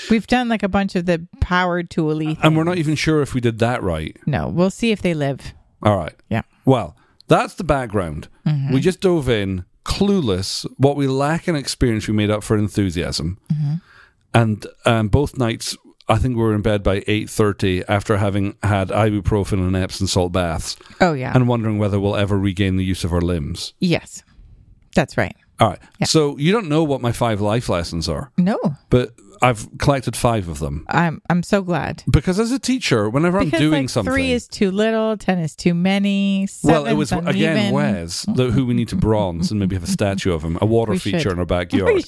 [0.10, 2.39] We've done like a bunch of the power tooly.
[2.42, 4.18] And we're not even sure if we did that right.
[4.26, 5.54] No, we'll see if they live.
[5.84, 6.15] All right.
[6.30, 6.42] Yeah.
[6.65, 6.96] Well,
[7.30, 8.28] that's the background.
[8.46, 8.74] Mm-hmm.
[8.74, 10.65] We just dove in, clueless.
[10.78, 13.39] What we lack in experience, we made up for enthusiasm.
[13.52, 13.74] Mm-hmm.
[14.34, 15.76] And um, both nights,
[16.08, 20.08] I think we were in bed by eight thirty after having had ibuprofen and Epsom
[20.08, 21.32] salt baths, Oh yeah.
[21.34, 23.74] and wondering whether we'll ever regain the use of our limbs.
[23.80, 24.24] yes,
[24.96, 25.36] that's right.
[25.60, 25.80] All right.
[26.00, 26.06] Yeah.
[26.08, 28.58] So you don't know what my five life lessons are, No.
[28.89, 32.04] but I've collected five of them I'm I'm so glad.
[32.12, 35.39] because as a teacher, whenever Because I'm doing like something, three is too little, ten
[35.39, 36.47] is too many.
[36.63, 37.73] well, it was seven's again uneven.
[37.73, 40.65] Wes, the, who we need to bronze and maybe have a statue of him, a
[40.65, 41.32] water We feature should.
[41.34, 42.04] in our backyard.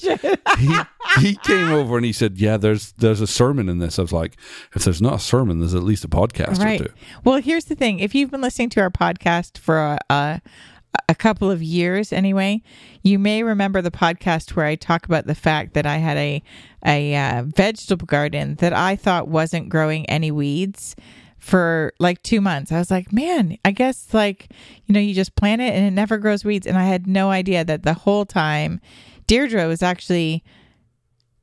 [0.58, 0.78] he
[1.20, 4.12] he came over and he said, "Yeah, there's there's a sermon in this." I was
[4.12, 4.36] like,
[4.74, 6.80] "If there's not a sermon, there's at least a podcast right.
[6.80, 6.92] or two.
[7.24, 10.40] Well, here's the thing: if you've been listening to our podcast for a, a
[11.08, 12.62] a couple of years, anyway,
[13.02, 16.42] you may remember the podcast where I talk about the fact that I had a
[16.84, 20.96] a uh, vegetable garden that I thought wasn't growing any weeds
[21.38, 22.72] for like two months.
[22.72, 24.48] I was like, man, I guess like
[24.86, 27.30] you know, you just plant it and it never grows weeds, and I had no
[27.30, 28.80] idea that the whole time
[29.26, 30.44] Deirdre was actually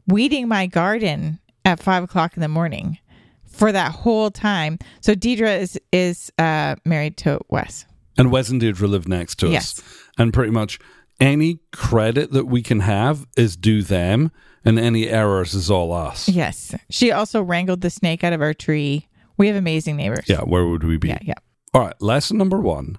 [0.07, 2.99] weeding my garden at five o'clock in the morning
[3.45, 4.79] for that whole time.
[5.01, 7.85] So Deirdre is is uh, married to Wes.
[8.19, 9.79] And Wes and Deirdre live next to Yes.
[9.79, 9.83] us,
[10.17, 10.77] and pretty much
[11.19, 14.29] any credit that we can have is due them,
[14.65, 16.27] and any errors is all us.
[16.29, 19.07] Yes, she also wrangled the snake out of our tree.
[19.37, 20.25] We have amazing neighbors.
[20.27, 21.07] Yeah, where would we be?
[21.07, 21.33] yeah, yeah.
[21.73, 22.97] All right, lesson number one,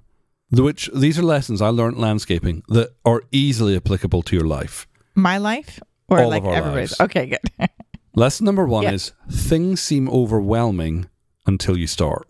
[0.50, 4.86] which these are lessons I learned landscaping that are easily applicable to your life.
[5.14, 6.98] My life or All like everybody's.
[6.98, 7.00] lives.
[7.00, 7.68] Okay, good.
[8.16, 8.92] Lesson number one Yeah.
[8.92, 11.06] is things seem overwhelming
[11.46, 12.26] until you start.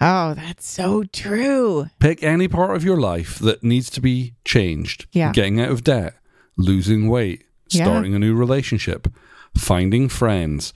[0.00, 1.86] Oh, that's so true.
[1.98, 5.06] Pick any part of your life that needs to be changed.
[5.12, 5.32] Yeah.
[5.32, 6.14] Getting out of debt,
[6.56, 7.84] losing weight, Yeah.
[7.84, 9.08] starting a new relationship,
[9.56, 10.72] finding friends,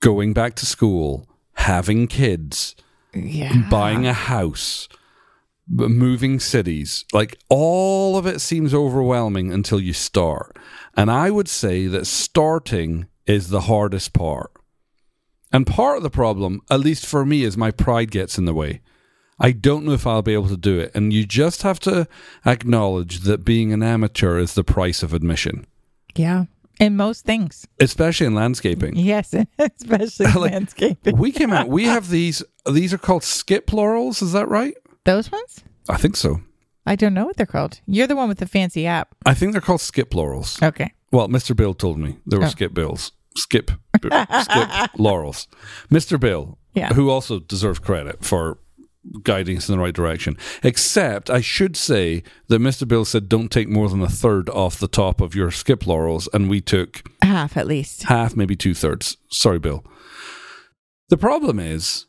[0.00, 2.74] going back to school, having kids,
[3.14, 3.68] Yeah.
[3.70, 4.88] buying a house,
[5.68, 7.04] moving cities.
[7.12, 10.56] Like all of it seems overwhelming until you start.
[10.96, 14.50] And I would say that starting is the hardest part.
[15.52, 18.54] And part of the problem, at least for me, is my pride gets in the
[18.54, 18.80] way.
[19.38, 20.92] I don't know if I'll be able to do it.
[20.94, 22.06] And you just have to
[22.46, 25.66] acknowledge that being an amateur is the price of admission,
[26.14, 26.44] Yeah.
[26.78, 27.66] In most things.
[27.78, 28.96] especially in landscaping.
[28.96, 31.16] Yes, especially Like, landscaping.
[31.18, 34.74] we came out, we have these, these are called skip laurels, is that right?
[35.04, 35.62] Those ones?
[35.90, 36.40] I think so.
[36.86, 37.80] I don't know what they're called.
[37.86, 39.14] You're the one with the fancy app.
[39.26, 40.62] I think they're called skip laurels.
[40.62, 40.92] Okay.
[41.12, 41.54] Well, Mr.
[41.54, 42.48] Bill told me there were Oh.
[42.48, 43.12] skip bills.
[43.36, 43.70] Skip,
[44.02, 45.48] skip laurels.
[45.90, 46.18] Mr.
[46.18, 46.92] Bill, Yeah.
[46.94, 48.58] who also deserves credit for
[49.22, 50.36] guiding us in the right direction.
[50.62, 52.86] Except, I should say that Mr.
[52.86, 56.28] Bill said don't take more than a third off the top of your skip laurels,
[56.34, 58.04] and we took Half at least.
[58.04, 59.16] half, maybe two thirds.
[59.30, 59.84] Sorry, Bill.
[61.08, 62.06] The problem is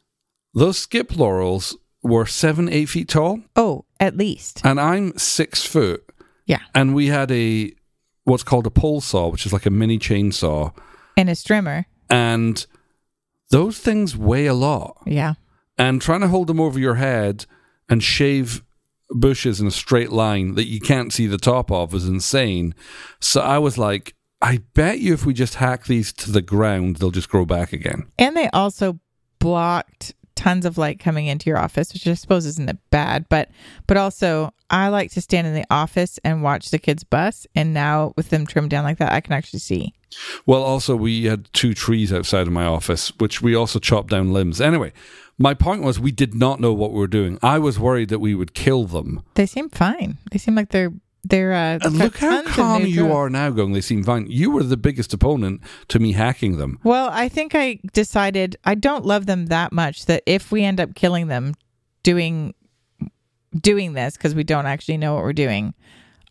[0.53, 4.61] those skip laurels were seven, eight feet tall, Oh, at least.
[4.63, 6.03] and I'm six foot.
[6.45, 6.59] Yeah.
[6.75, 7.71] And we had a
[8.25, 10.73] what's called a pole saw, which is like a mini chainsaw,
[11.21, 11.85] And a strimmer.
[12.09, 12.65] and
[13.51, 14.97] those things weigh a lot.
[15.05, 15.33] Yeah.
[15.77, 17.45] And trying to hold them over your head
[17.89, 18.63] and shave
[19.09, 22.73] bushes in a straight line that you can't see the top of is insane.
[23.19, 26.95] So I was like, I bet you if we just hack these to the ground,
[26.97, 28.07] they'll just grow back again.
[28.17, 28.99] And they also
[29.39, 33.49] blocked tons of light coming into your office, which I suppose isn't bad, but
[33.85, 37.73] but also I like to stand in the office and watch the kids bus and
[37.73, 39.93] now with them trimmed down like that I can actually see.
[40.45, 44.33] Well, also, we had two trees outside of my office, which we also chopped down
[44.33, 44.59] limbs.
[44.59, 44.91] Anyway,
[45.37, 47.37] my point was we did not know what we were doing.
[47.41, 49.21] I was worried that we would kill them.
[49.35, 50.17] They seem fine.
[50.31, 53.81] They seem like they're they're uh And look how calm you are now going, they
[53.81, 54.25] seem fine.
[54.29, 56.79] You were the biggest opponent to me hacking them.
[56.83, 60.79] Well, I think I decided I don't love them that much that if we end
[60.79, 61.53] up killing them
[62.03, 62.55] doing
[63.59, 65.73] doing this because we don't actually know what we're doing,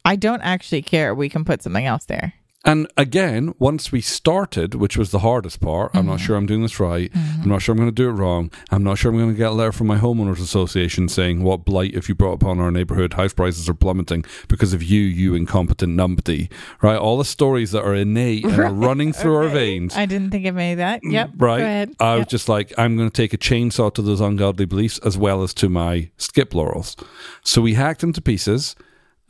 [0.05, 1.15] I don't actually care.
[1.15, 2.35] We can put something else there.
[2.63, 6.27] And again, once we started, which was the hardest part, I'm not mm-hmm.
[6.27, 7.11] sure I'm doing this right.
[7.11, 7.43] Mm-hmm.
[7.43, 8.51] I'm not sure I'm going to do it wrong.
[8.71, 11.65] I'm not sure I'm going to get a letter from my homeowners association saying, "What
[11.65, 13.15] blight have you brought upon our neighborhood?
[13.15, 16.51] House prices are plummeting because of you, you incompetent numpty."
[16.83, 16.99] Right?
[16.99, 19.97] All the stories that are innate and are running through our veins.
[19.97, 21.03] I didn't think of any of that.
[21.03, 21.31] Mm, yep.
[21.39, 21.59] Right.
[21.59, 21.95] Go ahead.
[21.99, 22.29] I was Yep.
[22.29, 25.55] just like, I'm going to take a chainsaw to those ungodly beliefs as well as
[25.55, 26.95] to my skip laurels.
[27.43, 28.77] So we hacked them to pieces.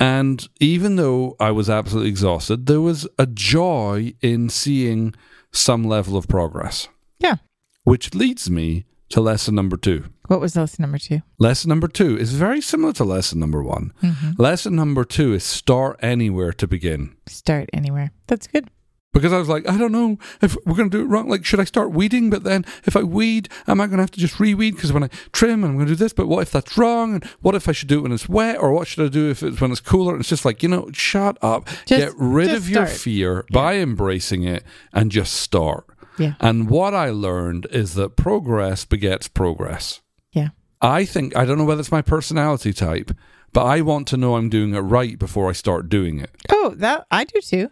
[0.00, 5.14] And even though I was absolutely exhausted, there was a joy in seeing
[5.52, 7.36] some level of progress, Yeah.
[7.84, 10.04] which leads me to lesson number two.
[10.28, 11.20] What was lesson number two?
[11.38, 13.92] Lesson number two is very similar to lesson number one.
[14.02, 14.40] Mm-hmm.
[14.40, 17.16] Lesson number two is start anywhere to begin.
[17.26, 18.12] Start anywhere.
[18.28, 18.70] That's good.
[19.12, 21.28] Because I was like, I don't know if we're going to do it wrong.
[21.28, 22.30] Like, should I start weeding?
[22.30, 24.76] But then if I weed, am I going to have to just reweed?
[24.76, 26.12] Because when I trim, I'm going to do this.
[26.12, 27.14] But what if that's wrong?
[27.14, 28.58] And what if I should do it when it's wet?
[28.58, 30.12] Or what should I do if it's when it's cooler?
[30.12, 31.66] And it's just like, you know, shut up.
[31.86, 33.00] Just- Get rid of your start.
[33.00, 35.86] fear by embracing it and just start.
[36.16, 36.34] Yeah.
[36.38, 40.02] And what I learned is that progress begets progress.
[40.32, 40.50] Yeah.
[40.80, 43.10] I think, I don't know whether it's my personality type,
[43.52, 46.30] but I want to know I'm doing it right before I start doing it.
[46.48, 47.70] Oh, that I do too.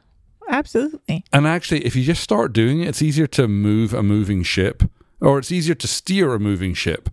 [0.48, 1.24] Absolutely.
[1.32, 4.82] And actually, if you just start doing it, it's easier to move a moving ship,
[5.20, 7.08] or it's easier to steer a moving ship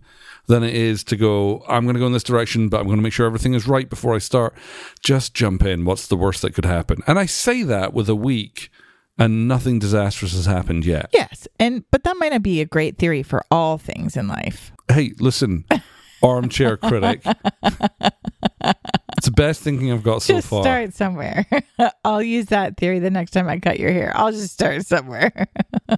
[0.46, 2.98] than it is to go, I'm going to go in this direction, but I'm going
[2.98, 4.54] to make sure everything is right before I start.
[5.02, 5.84] Just jump in.
[5.84, 7.02] What's the worst that could happen?
[7.06, 8.70] And I say that with a week
[9.18, 11.10] and nothing disastrous has happened yet.
[11.12, 14.72] Yes, and but that might not be a great theory for all things in life.
[14.88, 15.64] Hey, listen,
[16.22, 17.22] armchair critic.
[17.24, 20.62] it's the best thinking I've got so just far.
[20.62, 21.46] start somewhere.
[22.04, 24.12] I'll use that theory the next time I cut your hair.
[24.14, 25.46] I'll just start somewhere.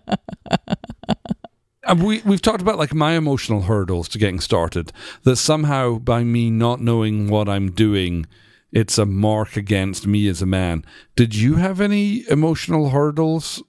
[1.97, 4.93] We we've talked about like my emotional hurdles to getting started.
[5.23, 8.27] That somehow by me not knowing what I'm doing,
[8.73, 10.85] it's a mark against me as a man.
[11.17, 13.63] Did you have any emotional hurdles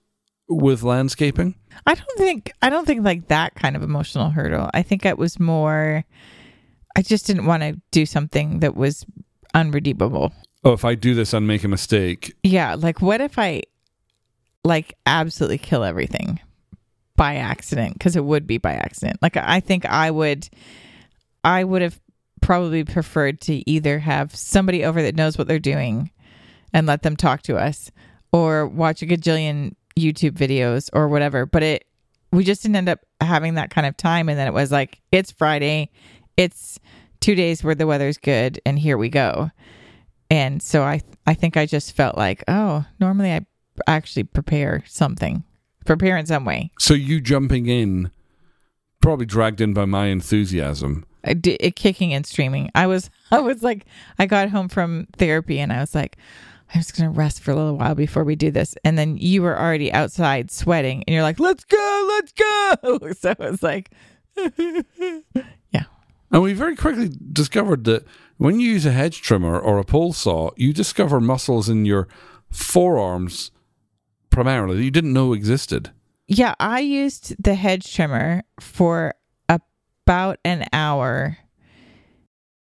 [0.49, 1.55] with landscaping?
[1.87, 4.69] I don't think I don't think like that kind of emotional hurdle.
[4.73, 6.03] I think it was more
[6.95, 9.05] I just didn't want to do something that was
[9.53, 10.33] unredeemable.
[10.63, 13.63] Oh, if I do this and make a mistake, Yeah, like what if I
[14.63, 16.39] like absolutely kill everything
[17.15, 19.21] by accident because it would be by accident.
[19.21, 20.47] Like I think I would
[21.43, 21.99] I would have
[22.41, 26.11] probably preferred to either have somebody over that knows what they're doing
[26.73, 27.91] and let them talk to us
[28.31, 31.85] or watch a gajillion YouTube videos or whatever, but it
[32.31, 35.01] we just didn't end up having that kind of time and then it was like
[35.11, 35.89] it's Friday,
[36.39, 36.79] it's
[37.19, 39.51] 2 days where the weather's good and here we go.
[40.31, 43.45] And so I I think I just felt like, oh, normally I
[43.87, 45.43] actually prepare something,
[45.85, 46.71] prepare in some way.
[46.79, 48.11] so you jumping in,
[49.01, 51.05] probably dragged in by my enthusiasm.
[51.25, 52.71] I it kicking and streaming.
[52.75, 53.85] I was I was like
[54.17, 56.17] I got home from therapy and I was like
[56.73, 58.75] I'm just gonna rest for a little while before we do this.
[58.83, 62.45] And then you were already outside sweating and you're like, let's go, let's go.
[63.19, 63.91] So it was like,
[66.31, 68.05] And we very quickly discovered that
[68.37, 72.07] when you use a hedge trimmer or a pole saw, you discover muscles in your
[72.49, 73.51] forearms
[74.29, 75.91] primarily that you didn't know existed.
[76.27, 76.53] yeah.
[76.59, 79.15] I used the hedge trimmer for
[79.47, 81.37] about an hour,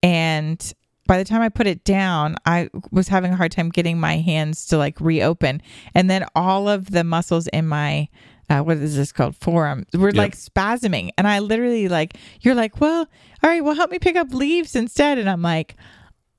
[0.03, 0.73] and
[1.07, 4.17] by the time I put it down, I was having a hard time getting my
[4.17, 5.61] hands to like reopen,
[5.95, 8.09] and then all of the muscles in my
[8.49, 10.15] uh, what is this called forearm were Yep.
[10.15, 13.07] like spasming, and I literally like you're like, well,
[13.43, 15.75] all right, well, help me pick up leaves instead, and I'm like.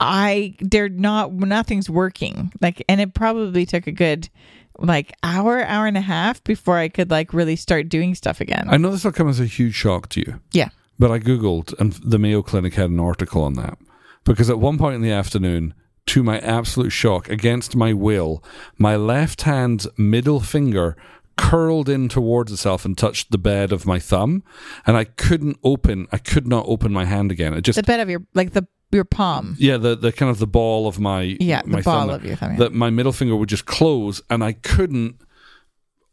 [0.02, 4.30] I they're not nothing's working like and it probably took a good
[4.78, 8.66] like hour hour and a half before I could like really start doing stuff again.
[8.70, 10.70] I know this will come as a huge shock to you, yeah.
[10.98, 13.76] but I Googled and the Mayo Clinic had an article on that.
[14.24, 15.74] Because at one point in the afternoon,
[16.06, 18.42] to my absolute shock, against my will,
[18.78, 20.96] my left hand's middle finger
[21.40, 24.42] curled in towards itself and touched the bed of my thumb.
[24.86, 27.54] And I couldn't open, I could not open my hand again.
[27.54, 29.56] It just The bed of your like the your palm.
[29.58, 32.24] Yeah, the the kind of the ball of my Yeah, my the ball thumb, of
[32.24, 32.52] your thumb.
[32.52, 32.58] yeah.
[32.58, 35.20] that my middle finger would just close and I couldn't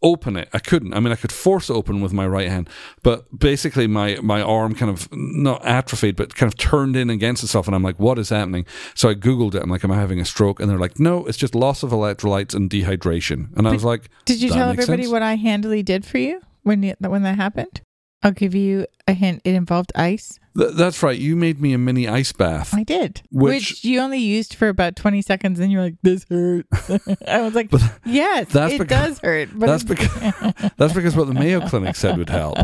[0.02, 0.50] open it.
[0.54, 0.94] I couldn't.
[0.94, 2.70] I mean, I could force open with my right hand,
[3.04, 7.44] but basically my my arm kind of not atrophied, but kind of turned in against
[7.44, 8.66] itself, and I'm like, what is happening?
[8.96, 9.64] So I googled it.
[9.64, 10.60] I'm like, am I having a stroke?
[10.60, 13.56] And they're like, no, it's just loss of electrolytes and dehydration.
[13.58, 15.12] And I was like, Did you tell everybody sense.
[15.12, 17.82] what I handily did for you when you, when that happened?
[18.24, 19.42] I'll give you a hint.
[19.44, 20.40] It involved ice.
[20.58, 21.18] Th- that's right.
[21.18, 22.74] You made me a mini ice bath.
[22.74, 26.26] I did, Which- which, you only used for about twenty seconds, and you're like, "This
[26.30, 26.68] hurts."
[27.28, 27.70] I was like,
[28.06, 31.96] "Yes, that's it because- does hurt." But That's because that's because what the Mayo Clinic
[31.96, 32.58] said would help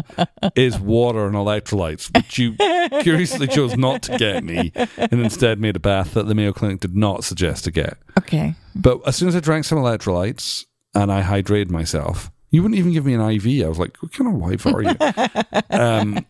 [0.55, 2.55] is water and electrolytes, which you
[3.01, 6.79] curiously chose not to get me, and instead made a bath that the Mayo Clinic
[6.79, 7.97] did not suggest to get.
[8.19, 8.55] okay.
[8.75, 12.93] But as soon as I drank some electrolytes and I hydrated myself, you wouldn't even
[12.93, 13.65] give me an IV.
[13.65, 14.95] I was like, "What kind of wife are you?"
[15.71, 16.25] um,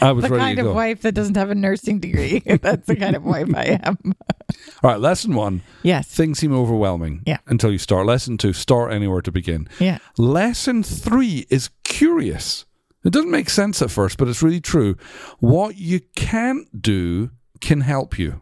[0.00, 0.74] I was The ready kind to of go.
[0.74, 2.40] wife that doesn't have a nursing degree.
[2.62, 3.98] That's the kind of wife I am.
[4.82, 6.06] All right, lesson one: Yes.
[6.08, 7.22] things seem overwhelming.
[7.26, 7.38] Yeah.
[7.46, 8.06] Until you start.
[8.06, 9.66] Lesson two: start anywhere to begin.
[9.80, 9.98] Yeah.
[10.18, 12.66] Lesson three is curious.
[13.04, 14.96] It doesn't make sense at first, but it's really true.
[15.40, 18.40] What you can't do can help you,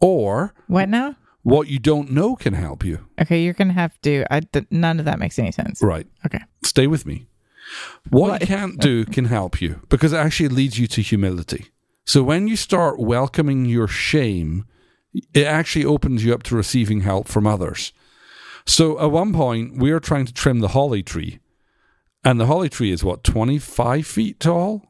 [0.00, 1.16] or What now?
[1.42, 3.06] What you don't know can help you.
[3.20, 4.24] Okay, you're gonna have to.
[4.30, 5.82] I, th- none of that makes any sense.
[5.82, 6.06] Right.
[6.26, 6.40] Okay.
[6.64, 7.26] Stay with me.
[8.10, 11.66] What you can't do can help you because it actually leads you to humility.
[12.04, 14.66] So when you start welcoming your shame,
[15.34, 17.92] it actually opens you up to receiving help from others.
[18.66, 21.38] So at one point, we are trying to trim the holly tree,
[22.24, 24.82] and the holly tree is what, 25 feet tall?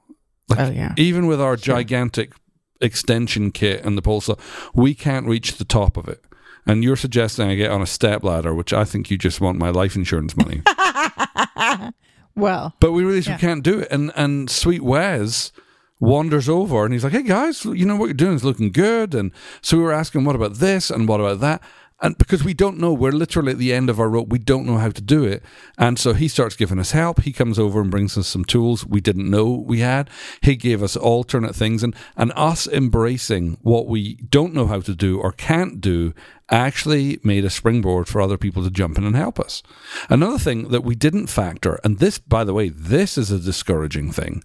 [0.49, 0.95] Like, Oh, yeah.
[0.97, 2.33] Even with our gigantic
[2.81, 4.35] extension kit and the pole saw,
[4.75, 6.23] we can't reach the top of it.
[6.66, 9.59] And you're suggesting I get on a step ladder, which I think you just want
[9.59, 10.62] my life insurance money.
[12.35, 13.37] Well, But we really Yeah.
[13.37, 13.88] can't do it.
[13.90, 15.53] And and sweet Wes
[16.01, 19.14] wanders over and he's like, Hey guys, you know what you're doing is looking good.
[19.14, 21.62] And so we were asking, what about this and what about that?
[22.05, 24.27] and because we don't know, we're literally at the end of our rope.
[24.29, 25.40] We don't know how to do it,
[25.79, 27.20] and so he starts giving us help.
[27.20, 30.11] He comes over and brings us some tools we didn't know we had.
[30.40, 34.96] He gave us alternate things, and and us embracing what we don't know how to
[34.96, 36.12] do or can't do
[36.53, 39.62] actually made a springboard for other people to jump in and help us.
[40.09, 44.12] Another thing that we didn't factor, and this, by the way, this is a discouraging
[44.12, 44.45] thing,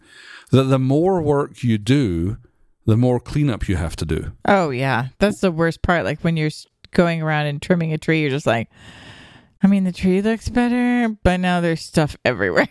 [0.51, 2.37] that the more work you do,
[2.85, 4.31] the more cleanup you have to do.
[4.47, 6.05] Oh yeah, that's the worst part.
[6.05, 6.49] Like when you're
[6.91, 8.69] going around and trimming a tree, you're just like,
[9.61, 12.67] I mean, the tree looks better, but now there's stuff everywhere.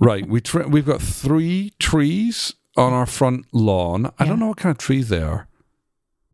[0.00, 0.26] Right.
[0.26, 4.06] We tr- we've got three trees on our front lawn.
[4.18, 4.30] I Yeah.
[4.30, 5.46] don't know what kind of trees they are.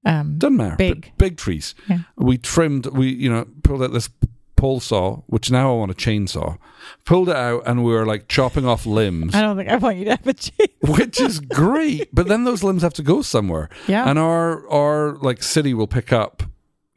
[0.07, 0.77] Um, Doesn't matter.
[0.77, 1.13] Big.
[1.19, 1.75] Big trees.
[1.89, 1.99] Yeah.
[2.17, 2.87] We trimmed.
[2.87, 4.09] We you know pulled out this
[4.57, 6.57] pole saw, which now I want a chainsaw.
[7.05, 9.99] Pulled it out, and we were like chopping off limbs, I don't think I want
[9.99, 10.69] you to have a tree.
[10.81, 12.09] which is great.
[12.15, 14.09] But then those limbs have to go somewhere, Yeah.
[14.09, 16.43] and our our like city will pick up.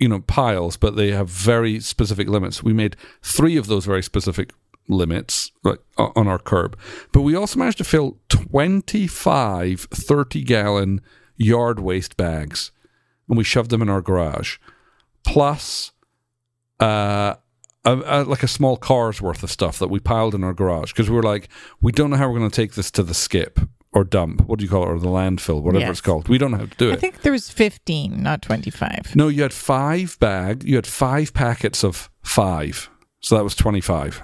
[0.02, 2.64] You know piles, but they have very specific limits.
[2.64, 4.54] We made three of those very specific
[4.88, 6.78] limits like on our curb.
[7.12, 11.02] But we also managed to fill 25 30 gallon
[11.36, 12.72] yard waste bags
[13.30, 14.58] and we shoved them in our garage.
[15.24, 15.92] Plus
[16.80, 17.36] uh
[17.86, 20.92] a, a, like a small car's worth of stuff that we piled in our garage
[20.92, 21.48] because we were like,
[21.82, 23.58] we don't know how we're going to take this to the skip
[23.94, 24.42] or dump.
[24.42, 24.88] What do you call it?
[24.90, 25.92] Or the landfill, whatever Yes.
[25.92, 26.28] it's called.
[26.28, 26.94] We don't know how to do it.
[26.94, 29.16] I think there was 15, not 25.
[29.16, 30.66] no, you had five bag.
[30.66, 32.90] You had five packets of five,
[33.22, 34.22] so that was twenty five.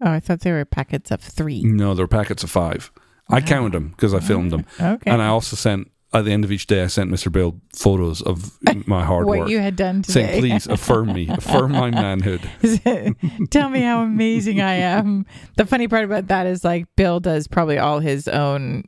[0.00, 1.62] Oh, I thought they were packets of three.
[1.64, 2.92] No, there were packets of five.
[3.28, 5.10] I counted them because I filmed them, Okay.
[5.10, 6.82] and I also sent at the end of each day.
[6.82, 10.26] I sent Mister Bill photos of my hard what work, you had done today.
[10.26, 12.40] saying, "Please affirm me, affirm my manhood."
[13.50, 15.26] Tell me how amazing I am.
[15.56, 18.84] The funny part about that is like Bill does probably all his own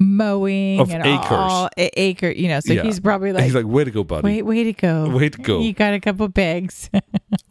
[0.00, 1.30] mowing Of and acres.
[1.30, 2.58] all acre, you know.
[2.60, 2.82] So Yeah.
[2.82, 5.38] he's probably like, He's like, "Way to go, buddy!" wait, way to go, Way to
[5.40, 5.60] go.
[5.60, 6.90] You got a couple bags.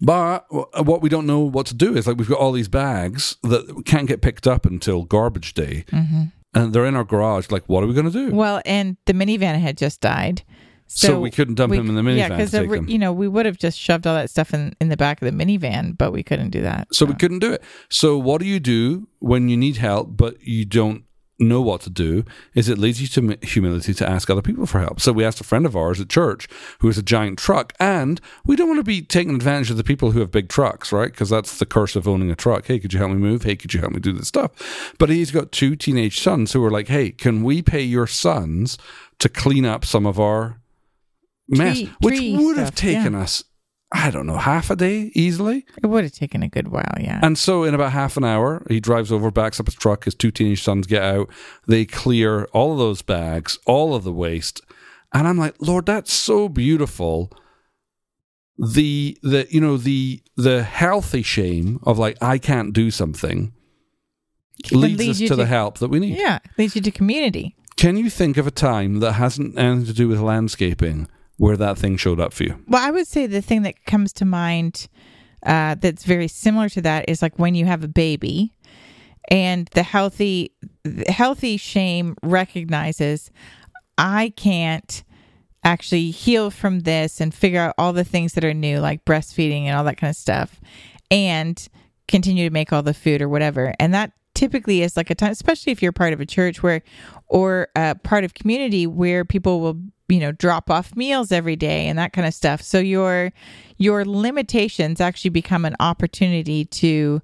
[0.02, 0.46] But
[0.86, 3.84] what we don't know what to do is like we've got all these bags that
[3.86, 6.26] can't get picked up until garbage day, mm-hmm.
[6.56, 7.52] And they're in our garage.
[7.52, 8.36] Like, what are we going to do?
[8.36, 10.44] Well, and the minivan had just died.
[10.88, 12.54] So we couldn't dump we- him in the minivan Yeah, because
[12.88, 15.26] you know we would have just shoved all that stuff in in the back of
[15.26, 16.88] the minivan, but we couldn't do that.
[16.94, 17.64] So we couldn't do it.
[17.90, 21.05] So what do you do when you need help but you don't
[21.40, 22.24] know what to do?
[22.54, 25.02] Is it leads you to humility to ask other people for help.
[25.02, 26.48] So we asked a friend of ours at church
[26.80, 29.84] who has a giant truck, and we don't want to be taking advantage of the
[29.84, 31.12] people who have big trucks, right?
[31.12, 32.68] Because that's the curse of owning a truck.
[32.68, 33.44] Hey, could you help me move?
[33.44, 34.94] Hey, could you help me do this stuff?
[34.98, 38.78] But he's got two teenage sons who are like, hey, can we pay your sons
[39.20, 40.62] to clean up some of our
[41.48, 43.22] mess, Tree- which tree would have taken yeah.
[43.22, 43.44] us.
[43.98, 45.66] I don't know, half a day easily.
[45.82, 47.20] It would have taken a good while, yeah.
[47.24, 50.04] And so, in about half an hour, he drives over, backs up his truck.
[50.04, 51.30] His two teenage sons get out.
[51.66, 54.60] They clear all of those bags, all of the waste.
[55.14, 57.32] And I'm like, Lord, that's so beautiful.
[58.58, 63.54] The the you know the the healthy shame of like I can't do something
[64.64, 66.18] Can leads lead us you to, the help that we need.
[66.18, 67.56] yeah, leads you to community.
[67.76, 71.78] Can you think of a time that hasn't anything to do with landscaping where that
[71.78, 72.64] thing showed up for you?
[72.68, 74.88] Well, I would say the thing that comes to mind
[75.46, 78.54] uh, that's very similar to that is like when you have a baby,
[79.30, 80.52] and the healthy,
[80.84, 83.32] the healthy shame recognizes
[83.98, 85.04] I can't
[85.64, 89.64] actually heal from this and figure out all the things that are new, like breastfeeding
[89.64, 90.62] and all that kind of stuff,
[91.10, 91.68] and
[92.08, 93.74] continue to make all the food or whatever.
[93.80, 96.84] And that typically is like a time, especially if you're part of a church where,
[97.28, 101.88] or uh, part of community where people will, you know, drop off meals every day
[101.88, 102.62] and that kind of stuff.
[102.62, 103.32] So your
[103.78, 107.22] your limitations actually become an opportunity to,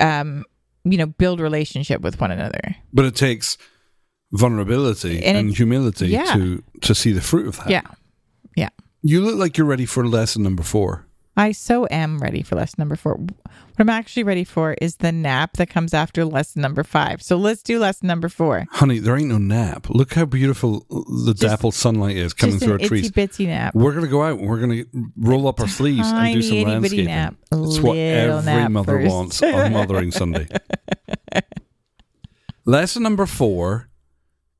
[0.00, 0.44] um,
[0.84, 2.76] you know, build relationship with one another.
[2.92, 3.56] But it takes
[4.32, 6.34] vulnerability And and, it- humility yeah.
[6.34, 7.70] to to see the fruit of that.
[7.70, 7.82] Yeah,
[8.56, 8.70] yeah.
[9.02, 11.06] You look like you're ready for lesson number four.
[11.36, 13.14] I so am ready for lesson number four.
[13.16, 17.22] What I'm actually ready for is the nap that comes after lesson number five.
[17.22, 18.66] So let's do lesson number four.
[18.70, 19.90] Honey, there ain't no nap.
[19.90, 20.86] Look how beautiful
[21.26, 23.10] the dappled sunlight is coming Just through our trees.
[23.10, 23.74] itsy bitsy nap.
[23.74, 24.84] We're gonna go out and we're gonna
[25.16, 27.06] roll up our sleeves and do some landscaping.
[27.06, 27.34] nap.
[27.50, 29.12] It's what every mother first.
[29.12, 30.46] wants on Mothering Sunday.
[32.64, 33.88] Lesson number four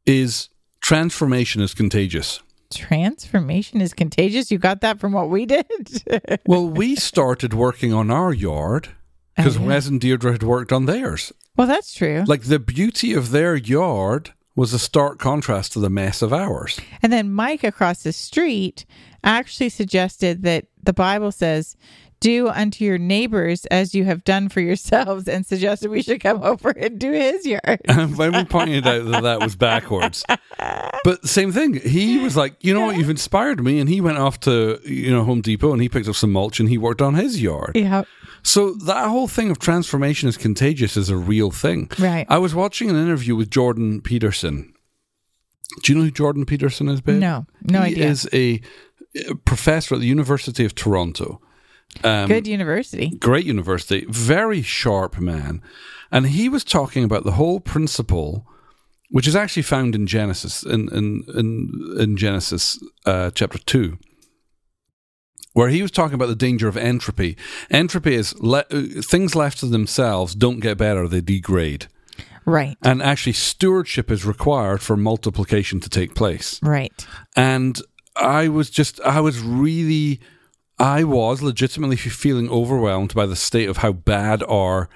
[0.06, 0.48] is
[0.80, 2.42] transformation is contagious.
[2.74, 4.50] Transformation is contagious.
[4.50, 5.66] You got that from what we did.
[6.46, 8.88] Well, we started working on our yard
[9.36, 9.66] because Oh, yeah.
[9.66, 11.32] Wes and Deirdre had worked on theirs.
[11.56, 12.24] well, that's true.
[12.26, 16.80] Like the beauty of their yard was a stark contrast to the mess of ours.
[17.02, 18.84] And then Mike across the street
[19.24, 21.76] actually suggested that the Bible says,
[22.24, 26.42] do unto your neighbors as you have done for yourselves, and suggested we should come
[26.42, 27.82] over and do his yard.
[28.16, 30.24] when we pointed out that that was backwards.
[31.04, 31.74] But same thing.
[31.74, 35.10] He was like, you know what, you've inspired me, and he went off to you
[35.10, 37.72] know Home Depot and he picked up some mulch and he worked on his yard.
[37.74, 38.04] yeah.
[38.42, 41.90] So that whole thing of transformation is contagious is a real thing.
[41.98, 42.26] Right.
[42.28, 44.74] I was watching an interview with Jordan Peterson.
[45.82, 47.20] Do you know who Jordan Peterson is, babe?
[47.20, 48.04] No, no he idea.
[48.04, 48.60] He is a
[49.46, 51.40] professor at the University of Toronto.
[52.02, 53.10] Um, Good university.
[53.10, 55.62] great university, very sharp man.
[56.10, 58.46] And he was talking about the whole principle,
[59.10, 63.98] which is actually found in Genesis, in, in, in, in Genesis uh, chapter 2,
[65.52, 67.36] where he was talking about the danger of entropy.
[67.70, 71.86] Entropy is le- things left to themselves don't get better, they degrade.
[72.46, 72.76] Right.
[72.82, 77.06] And actually, stewardship is required for multiplication to take place Right.
[77.34, 77.80] and
[78.16, 80.20] I was just I was really
[80.78, 84.88] I was legitimately feeling overwhelmed by the state of how bad our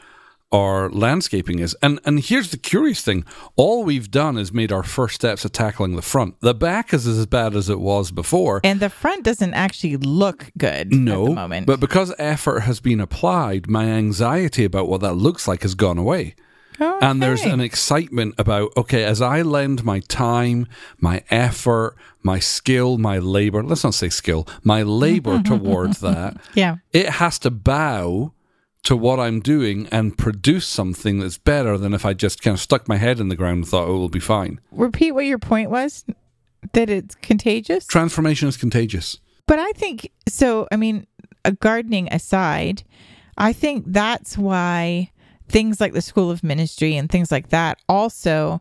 [0.50, 1.76] our landscaping is.
[1.82, 3.24] And and here's the curious thing.
[3.56, 6.40] All we've done is made our first steps at tackling the front.
[6.40, 8.60] The back is as bad as it was before.
[8.64, 11.66] And the front doesn't actually look good at no, the moment.
[11.66, 15.98] but because effort has been applied, my anxiety about what that looks like has gone
[15.98, 16.34] away.
[16.78, 20.66] And there's an excitement about, okay, as I lend my time,
[20.98, 26.76] my effort, my skill, my labor, let's not say skill, my labor towards that, yeah.
[26.92, 28.32] it has to bow
[28.84, 32.60] to what I'm doing and produce something that's better than if I just kind of
[32.60, 34.60] stuck my head in the ground and thought, oh, it'll be fine.
[34.70, 36.04] Repeat what your point was.
[36.72, 37.86] That it's contagious.
[37.86, 39.18] Transformation is contagious.
[39.46, 40.66] But I think so.
[40.72, 41.06] I mean,
[41.44, 42.82] uh, gardening aside,
[43.36, 45.12] I think that's why
[45.48, 48.60] things like the School of Ministry and things like that also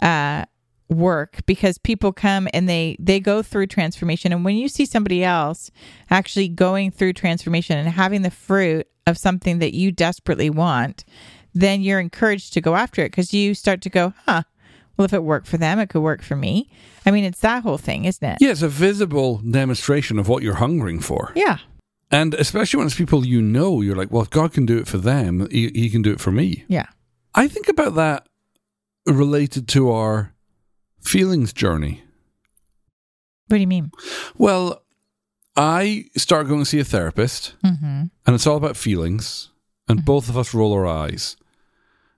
[0.00, 0.44] uh,
[0.88, 4.32] work because people come and they they go through transformation.
[4.32, 5.70] And when you see somebody else
[6.10, 11.04] actually going through transformation and having the fruit of something that you desperately want,
[11.54, 14.42] then you're encouraged to go after it because you start to go, huh.
[14.96, 16.68] Well, if it worked for them, it could work for me.
[17.06, 18.38] I mean, it's that whole thing, isn't it?
[18.40, 21.30] Yeah, it's a visible demonstration of what you're hungering for.
[21.36, 21.58] Yeah.
[22.10, 24.86] And especially when it's people you know, you're like, well, if God can do it
[24.88, 26.64] for them, he, he can do it for me.
[26.68, 26.86] Yeah.
[27.34, 28.26] I think about that
[29.06, 30.32] related to our
[31.00, 32.02] feelings journey.
[33.48, 33.90] What do you mean?
[34.36, 34.82] Well,
[35.56, 37.84] I start going to see a therapist, Mm-hmm.
[38.26, 39.50] and it's all about feelings,
[39.88, 41.36] and both of us roll our eyes.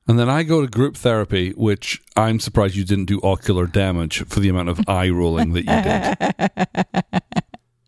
[0.08, 4.24] And then I go to group therapy, which I'm surprised you didn't do ocular damage
[4.26, 7.22] for the amount of eye rolling that you did.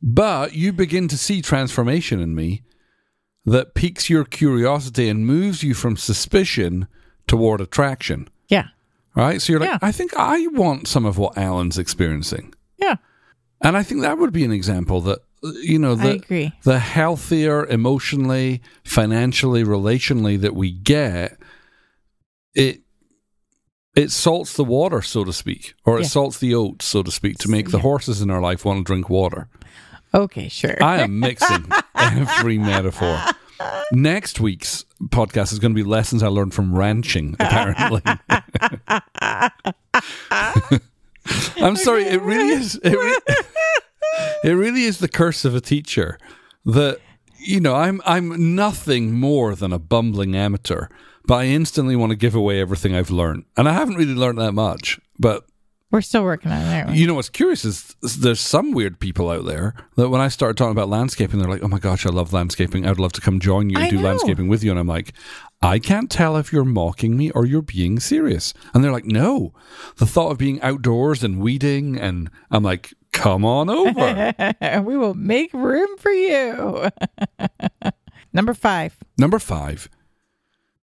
[0.03, 2.63] But you begin to see transformation in me
[3.45, 6.89] that piques your curiosity and moves you from suspicion
[7.27, 8.29] toward attraction.
[8.49, 8.69] Yeah.
[9.15, 9.41] Right?
[9.41, 9.79] So you're like, Yeah.
[9.83, 12.55] I think I want some of what Alan's experiencing.
[12.79, 12.97] Yeah.
[13.61, 15.21] And I think that would be an example that,
[15.63, 16.53] you know, I the, agree.
[16.65, 21.39] the healthier emotionally, financially, relationally that we get,
[22.55, 22.81] it
[23.95, 26.09] it salts the water, so to speak, or it Yeah.
[26.09, 27.83] salts the oats, so to speak, to make the Yeah.
[27.83, 29.49] horses in our life want to drink water.
[30.15, 30.77] Okay, sure.
[30.83, 33.19] I am mixing every metaphor.
[33.93, 38.03] Next week's podcast is going to be lessons I learned from ranching, apparently.
[41.57, 42.75] I'm sorry, it really is.
[42.83, 43.37] It, re-
[44.45, 46.19] it really is the curse of a teacher
[46.65, 46.99] that,
[47.39, 50.89] you know, I'm, I'm nothing more than a bumbling amateur,
[51.25, 53.45] but I instantly want to give away everything I've learned.
[53.57, 55.47] And I haven't really learned that much, but
[55.93, 56.97] We're still working on it.
[56.97, 60.57] you know what's curious is there's some weird people out there that when I start
[60.57, 62.87] talking about landscaping, they're like, "Oh my gosh, I love landscaping.
[62.87, 64.05] I'd love to come join you and I do know.
[64.09, 65.13] landscaping with you." And I'm like,
[65.61, 69.53] "I can't tell if you're mocking me or you're being serious." And they're like, "No,
[69.99, 74.33] the thought of being outdoors and weeding," and I'm like, "Come on over."
[74.85, 76.89] we will make room for you.
[78.33, 78.97] Number five.
[79.19, 79.91] Number five,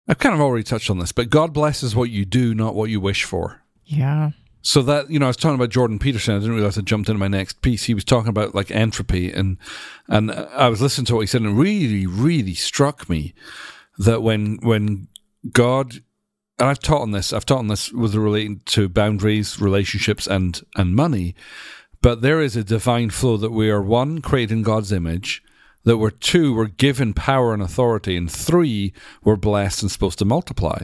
[0.07, 2.91] I've kind of already touched on this, but God blesses what you do, not what
[2.91, 3.61] you wish for.
[3.83, 4.31] Yeah.
[4.64, 6.36] So that you know, I was talking about Jordan Peterson.
[6.36, 7.86] I didn't realize I jumped into my next piece.
[7.86, 9.57] He was talking about like entropy, and
[10.07, 13.34] and I was listening to what he said, and it really, really struck me
[13.97, 15.07] that when when
[15.51, 16.01] God
[16.59, 20.62] and I've taught on this, I've taught on this with relating to boundaries, relationships, and
[20.76, 21.36] and money.
[22.01, 25.43] But there is a divine flow that we are one created in God's image,
[25.84, 28.93] that we're two, we're given power and authority, and three,
[29.24, 30.84] we're blessed and supposed to multiply.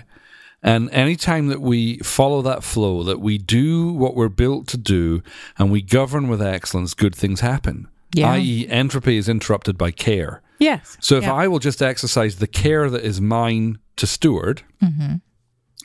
[0.63, 5.21] And anytime that we follow that flow, that we do what we're built to do,
[5.57, 7.87] and we govern with excellence, good things happen.
[8.15, 8.31] Yeah.
[8.31, 10.41] I.e., entropy is interrupted by care.
[10.59, 10.97] Yes.
[10.99, 11.33] So if Yeah.
[11.33, 14.63] I will just exercise the care that is mine to steward,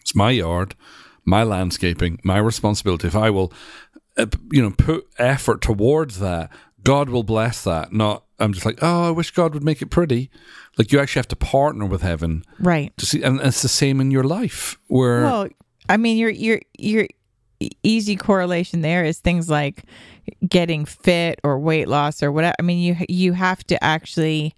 [0.00, 0.74] it's my yard,
[1.24, 3.06] my landscaping, my responsibility.
[3.08, 3.52] If I will,
[4.16, 6.50] uh, you know, put effort towards that,
[6.84, 7.92] God will bless that.
[7.92, 10.30] Not I'm just like, oh, I wish God would make it pretty.
[10.78, 12.96] Like you actually have to partner with heaven Right.
[12.96, 15.48] to see, and it's the same in your life where Well,
[15.88, 17.06] I mean, your your your
[17.84, 19.84] easy correlation there is things like
[20.48, 22.54] getting fit or weight loss or whatever.
[22.58, 24.54] I mean, you you have to actually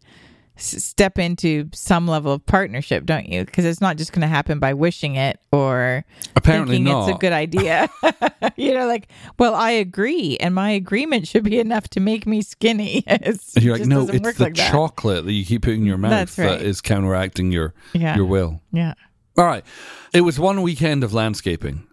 [0.57, 3.45] step into some level of partnership, don't you?
[3.45, 6.05] Because it's not just going to happen by wishing it or
[6.37, 7.09] apparently thinking not.
[7.09, 7.89] it's a good idea.
[8.57, 12.43] you know, like, well, I agree, and my agreement should be enough to make me
[12.43, 13.03] skinny.
[13.27, 14.71] It's, You're like, no, it's the like that.
[14.71, 16.59] chocolate that you keep putting in your mouth That's right.
[16.59, 18.17] that is counteracting your Yeah.
[18.17, 18.61] your will.
[18.73, 18.95] Yeah.
[19.37, 19.65] All right.
[20.13, 21.87] It was one weekend of landscaping.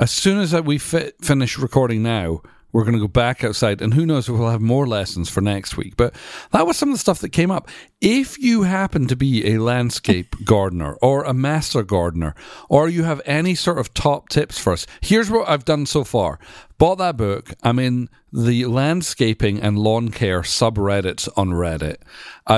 [0.00, 2.40] As soon as we fi- finish recording now,
[2.72, 5.40] we're going to go back outside, and who knows if we'll have more lessons for
[5.40, 5.96] next week.
[5.96, 6.14] But
[6.52, 7.68] that was some of the stuff that came up.
[8.00, 12.34] If you happen to be a landscape gardener or a master gardener,
[12.68, 16.04] or you have any sort of top tips for us, here's what I've done so
[16.04, 16.38] far.
[16.76, 17.54] Bought that book.
[17.62, 21.96] I'm in the landscaping and lawn care subreddits on Reddit.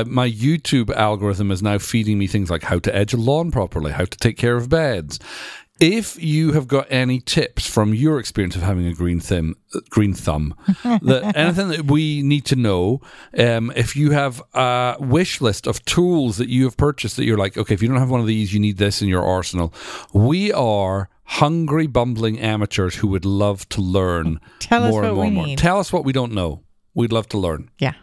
[0.06, 3.92] My YouTube algorithm is now feeding me things like how to edge a lawn properly,
[3.92, 5.18] how to take care of beds.
[5.81, 9.57] If you have got any tips from your experience of having a green thumb,
[9.89, 10.55] green thumb,
[10.85, 13.01] that anything that we need to know,
[13.39, 17.39] um, if you have a wish list of tools that you have purchased that you're
[17.39, 19.72] like, okay, if you don't have one of these, you need this in your arsenal.
[20.12, 25.22] We are hungry, bumbling amateurs who would love to learn Tell us more and more
[25.22, 25.47] we and more.
[25.47, 25.59] need.
[25.59, 26.62] Tell us what we don't know.
[26.95, 27.70] We'd love to learn.
[27.78, 27.95] Yeah.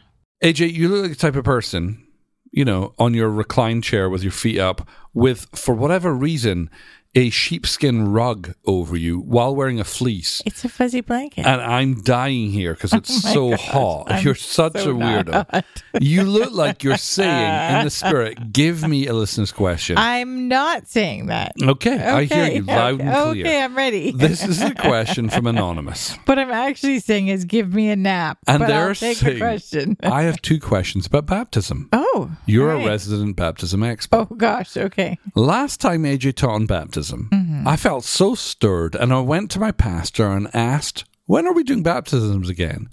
[0.43, 2.03] AJ, you look like the type of person,
[2.51, 6.69] you know, on your reclined chair with your feet up, with, for whatever reason,
[7.17, 10.39] a sheepskin rug over you while wearing a fleece.
[10.45, 11.47] It's a fuzzy blanket.
[11.47, 14.11] And I'm dying here because oh it's Oh so gosh, hot.
[14.11, 15.63] I'm you're such so a weirdo.
[15.99, 19.97] You look like you're saying in the spirit, give me a listener's question.
[19.97, 21.53] I'm not saying that.
[21.59, 23.45] okay, I hear you loud okay, and clear.
[23.45, 24.11] Okay, I'm ready.
[24.11, 26.15] This is a question from Anonymous.
[26.25, 28.37] what I'm actually saying is give me a nap.
[28.45, 29.97] And but they're saying, question.
[30.03, 31.89] I have two questions about baptism.
[31.93, 32.31] oh.
[32.45, 32.85] You're right.
[32.85, 34.27] a resident baptism expert.
[34.29, 35.17] Oh gosh, okay.
[35.33, 37.67] Last time AJ taught on baptism, Mm-hmm.
[37.67, 41.63] I felt so stirred and I went to my pastor and asked, When are we
[41.63, 42.89] doing baptisms again?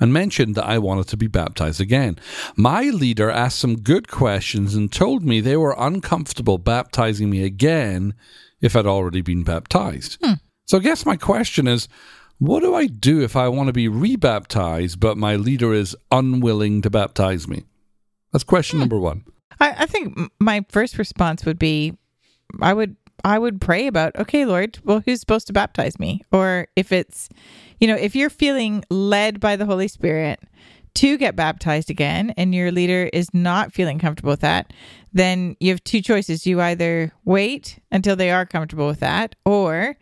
[0.00, 2.18] And mentioned that I wanted to be baptized again.
[2.54, 8.14] My leader asked some good questions and told me they were uncomfortable baptizing me again
[8.60, 10.18] if I'd already been baptized.
[10.22, 10.34] Hmm.
[10.66, 11.88] So I guess my question is
[12.38, 16.82] what do I do if I want to be rebaptized, but my leader is unwilling
[16.82, 17.64] to baptize me?
[18.32, 18.82] That's question Hmm.
[18.82, 19.24] number one.
[19.58, 21.96] I, I think my first response would be,
[22.60, 22.94] I would
[23.24, 26.22] I would pray about, okay, Lord, well, who's supposed to baptize me?
[26.32, 27.28] Or if it's,
[27.80, 30.40] you know, if you're feeling led by the Holy Spirit
[30.94, 34.72] to get baptized again, and your leader is not feeling comfortable with that,
[35.12, 36.46] then you have two choices.
[36.46, 39.96] You either wait until they are comfortable with that, or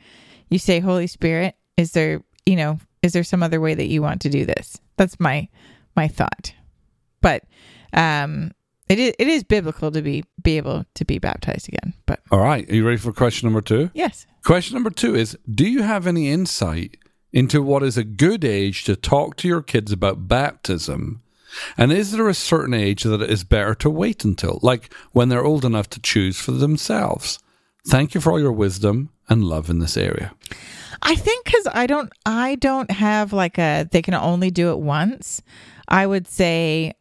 [0.49, 4.03] you say, Holy Spirit, is there, you know, is there some other way that you
[4.03, 4.81] want to do this?
[4.97, 5.49] That's my
[5.95, 6.53] my thought.
[7.21, 7.45] But
[7.93, 8.53] um
[8.89, 11.95] it is it is biblical to be be able to be baptized again.
[12.07, 12.69] But All right.
[12.69, 13.91] Are you ready for question number two?
[13.95, 14.27] yes.
[14.45, 16.99] Question number two is Do you have any insight
[17.33, 21.23] into what is a good age to talk to your kids about baptism?
[21.77, 25.29] And is there a certain age that it is better to wait until, like when
[25.31, 27.39] they're old enough to choose for themselves?
[27.89, 30.33] Thank you for all your wisdom and love in this area.
[31.03, 34.79] I think cuz I don't I don't have like a they can only do it
[34.79, 35.43] once.
[35.89, 36.95] I would say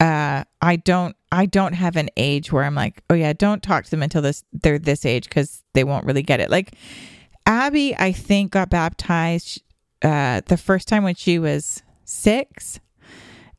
[0.00, 3.84] uh I don't I don't have an age where I'm like, "Oh yeah, don't talk
[3.84, 6.72] to them until this they're this age cuz they won't really get it." Like
[7.46, 9.62] Abby I think got baptized
[10.02, 12.80] uh the first time when she was 6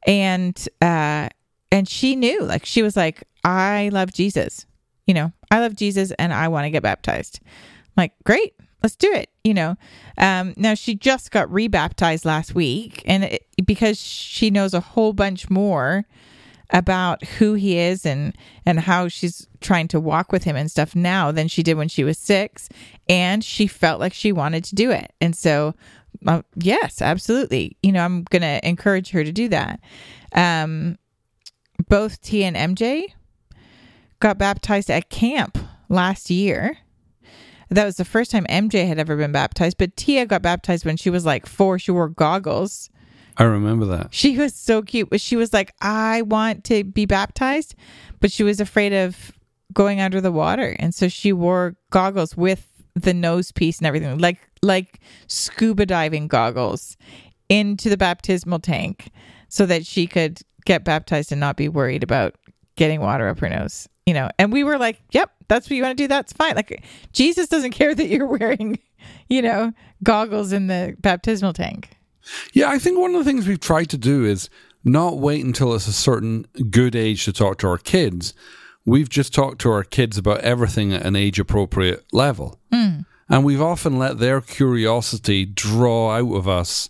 [0.06, 1.30] and uh
[1.72, 4.66] and she knew like she was like I love Jesus.
[5.06, 7.40] You know, I love Jesus and I want to get baptized.
[7.46, 9.30] I'm like, great, let's do it.
[9.44, 9.76] You know,
[10.18, 15.14] um, now she just got rebaptized last week, and it, because she knows a whole
[15.14, 16.06] bunch more
[16.72, 20.96] about who he is and and how she's trying to walk with him and stuff
[20.96, 22.70] now than she did when she was six,
[23.08, 25.76] and she felt like she wanted to do it, and so.
[26.26, 27.78] Uh, yes, absolutely.
[27.84, 29.80] You know, I'm going to encourage her to do that.
[30.34, 30.98] Um,
[31.90, 33.14] both T and MJ
[34.20, 35.58] got baptized at camp
[35.90, 36.78] last year.
[37.70, 40.98] That was the first time MJ had ever been baptized, but Tia got baptized when
[40.98, 41.78] she was like four.
[41.78, 42.90] She wore goggles.
[43.38, 44.14] I remember that.
[44.14, 47.76] She was so cute, but she was like, I want to be baptized,
[48.20, 49.32] but she was afraid of
[49.74, 50.76] going under the water.
[50.80, 56.28] And so she wore goggles with the nose piece and everything, like like scuba diving
[56.28, 56.98] goggles
[57.48, 59.12] into the baptismal tank
[59.50, 62.36] so that she could get baptized and not be worried about
[62.76, 63.88] getting water up her nose.
[64.08, 66.56] You know, and we were like, Yep, that's what you want to do, that's fine.
[66.56, 66.84] Like
[67.14, 68.80] Jesus doesn't care that you're wearing,
[69.30, 69.74] you know,
[70.04, 71.97] goggles in the baptismal tank.
[72.54, 74.50] Yeah, I think one of the things we've tried to do is
[74.84, 78.34] not wait until it's a certain good age to talk to our kids.
[78.86, 82.60] We've just talked to our kids about everything at an age appropriate level.
[82.72, 83.02] Hmm.
[83.30, 86.90] And we've often let their curiosity draw out of us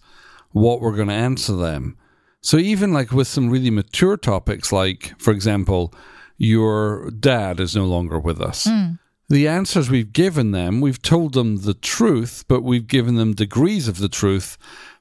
[0.51, 1.97] what we're going to answer them.
[2.41, 5.93] So even like with some really mature topics, like, for example,
[6.37, 8.65] your dad is no longer with us.
[8.65, 8.93] Hmm.
[9.29, 13.87] The answers we've given them, we've told them the truth, but we've given them degrees
[13.87, 14.57] of the truth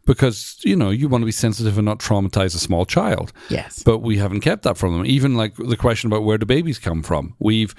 [0.07, 3.33] because, you know, you want to be sensitive and not traumatize a small child.
[3.51, 3.83] Yes.
[3.83, 5.05] But we haven't kept that from them.
[5.05, 7.75] Even like the question about where do babies come from, we've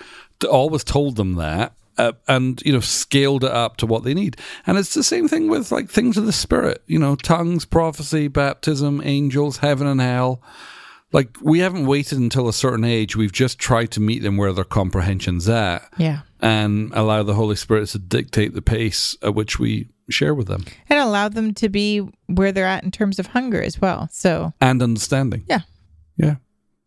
[0.48, 1.74] always told them that.
[1.98, 5.28] Uh, and you know scaled it up to what they need and it's the same
[5.28, 10.00] thing with like things of the spirit you know tongues prophecy baptism angels heaven and
[10.00, 10.40] hell
[11.12, 14.54] like we haven't waited until a certain age we've just tried to meet them where
[14.54, 16.20] their comprehension's at Yeah.
[16.42, 20.64] And allow the holy spirit to dictate the pace at which we share with them
[20.90, 24.08] And allow them to be where they're at in terms of hunger as well.
[24.12, 25.62] So, and understanding yeah.
[26.16, 26.36] Yeah.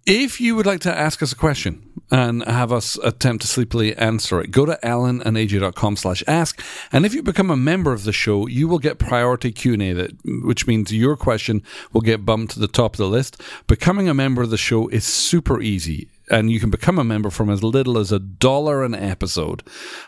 [0.07, 3.96] If you would like to ask us a question and have us attempt to sleepily
[3.96, 6.61] answer it, go to alanandaj.com slash ask.
[6.90, 10.12] And if you become a member of the show, you will get priority Q&A, that,
[10.24, 13.40] which means your question will get bumped to the top of the list.
[13.66, 16.09] Becoming a member of the show is super easy.
[16.31, 19.62] And you can become a member from as little as a dollar an episode,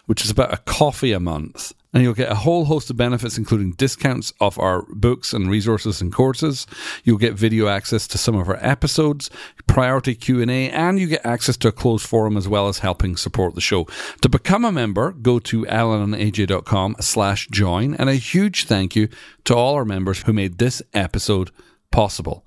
[0.06, 1.72] which is about a coffee a month.
[1.92, 6.00] And you'll get a whole host of benefits, including discounts off our books and resources
[6.00, 6.66] and courses.
[7.04, 9.28] You'll get video access to some of our episodes,
[9.66, 13.54] priority Q&A, and you get access to a closed forum as well as helping support
[13.54, 13.86] the show.
[14.22, 17.94] To become a member, go to alanandaj.com slash join.
[17.94, 19.08] And a huge thank you
[19.44, 21.50] to all our members who made this episode
[21.90, 22.46] possible.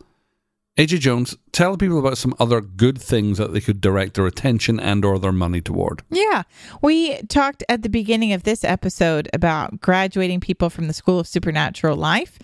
[0.78, 4.78] AJ Jones, tell people about some other good things that they could direct their attention
[4.78, 6.01] and or their money toward.
[6.09, 6.43] Yeah.
[6.82, 11.28] We talked at the beginning of this episode about graduating people from the School of
[11.28, 12.38] Supernatural Life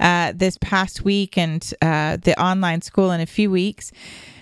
[0.00, 3.90] uh, this past week and uh, the online school in a few weeks.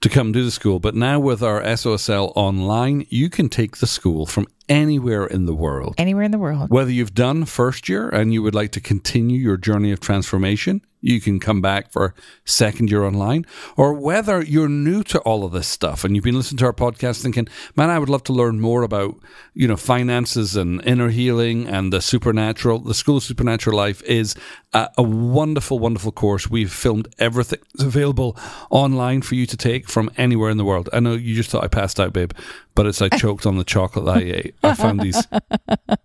[0.00, 0.78] to come do the school.
[0.78, 5.54] But now with our SOSL online, you can take the school from anywhere in the
[5.54, 5.94] world.
[5.98, 6.70] Anywhere in the world.
[6.70, 10.82] Whether you've done first year and you would like to continue your journey of transformation,
[11.00, 13.46] you can come back for second year online.
[13.76, 16.72] Or whether you're new to all of this stuff and you've been listening to our
[16.72, 19.16] podcast thinking, man, I would love to learn more about,
[19.54, 22.80] you know, finances and inner healing and the supernatural.
[22.80, 24.34] The School of Supernatural Life is
[24.72, 26.50] a, a wonderful, wonderful course.
[26.50, 28.36] We've filmed everything that's available
[28.70, 30.88] online for you to take from anywhere in the world.
[30.92, 32.32] I know you just thought I passed out, babe,
[32.74, 34.54] but it's I choked on the chocolate that I ate.
[34.62, 35.26] I found these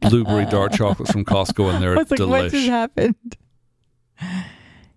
[0.02, 3.38] blueberry dark chocolates from Costco and they're I was like, what just happened?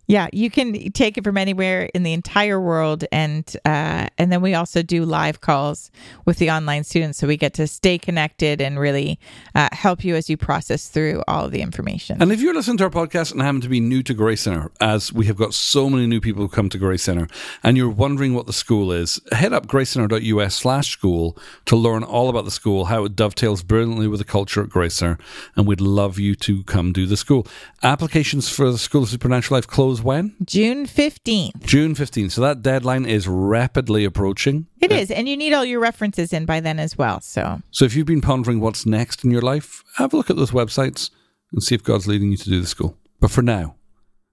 [0.08, 4.40] Yeah, you can take it from anywhere in the entire world, and uh, and then
[4.40, 5.90] we also do live calls
[6.24, 9.18] with the online students, so we get to stay connected and really
[9.56, 12.22] uh, help you as you process through all of the information.
[12.22, 14.70] And if you're listening to our podcast and happen to be new to Grace Center,
[14.80, 17.26] as we have got so many new people who come to Grace Center,
[17.64, 22.52] and you're wondering what the school is, head up GraceCenter.us/school to learn all about the
[22.52, 25.18] school, how it dovetails brilliantly with the culture at Grace Center,
[25.56, 27.44] and we'd love you to come do the school.
[27.82, 30.34] Applications for the School of Supernatural Life close when?
[30.44, 31.66] June fifteenth.
[31.66, 32.32] June 15th.
[32.32, 34.66] So that deadline is rapidly approaching.
[34.80, 37.20] It uh, is, and you need all your references in by then as well.
[37.20, 40.36] So So if you've been pondering what's next in your life, have a look at
[40.36, 41.10] those websites
[41.52, 42.96] and see if God's leading you to do the school.
[43.20, 43.76] But for now,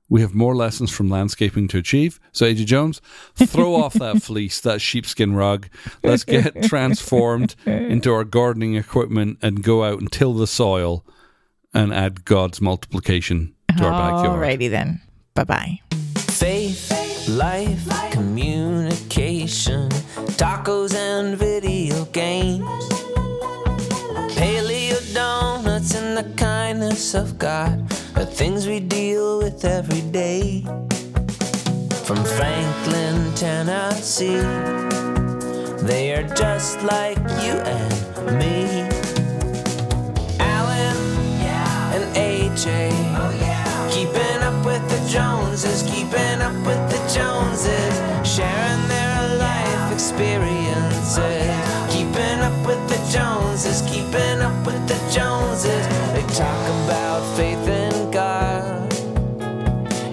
[0.10, 2.20] we have more lessons from landscaping to achieve.
[2.32, 3.02] So, AJ Jones,
[3.36, 5.70] throw off that fleece, that sheepskin rug.
[6.04, 11.06] Let's get transformed into our gardening equipment and go out and till the soil
[11.74, 14.40] and add God's multiplication to our backyard.
[14.40, 15.02] alrighty then.
[15.36, 15.80] Bye bye.
[16.16, 19.90] Faith, life, communication,
[20.38, 22.64] tacos and video games.
[24.38, 27.82] Paleo donuts and the kindness of God
[28.16, 30.62] are things we deal with every day.
[32.06, 34.44] From Franklin, Tennessee,
[35.82, 39.03] they are just like you and me.
[45.14, 47.96] Joneses, keeping up with the Joneses,
[48.28, 51.46] sharing their life experiences.
[51.94, 55.86] Keeping up with the Joneses, keeping up with the Joneses.
[56.14, 58.92] They talk about faith in God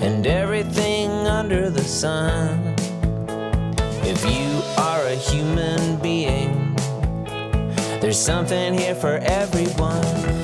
[0.04, 2.74] and everything under the sun.
[4.04, 6.76] If you are a human being,
[8.02, 10.39] there's something here for everyone.